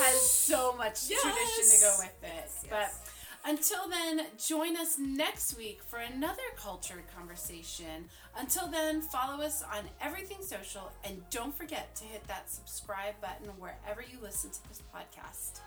[0.00, 2.30] has so much tradition to go with it.
[2.32, 2.64] yes.
[2.70, 2.94] But
[3.44, 8.08] until then, join us next week for another cultured conversation.
[8.38, 13.48] Until then, follow us on everything social and don't forget to hit that subscribe button
[13.58, 15.60] wherever you listen to this podcast.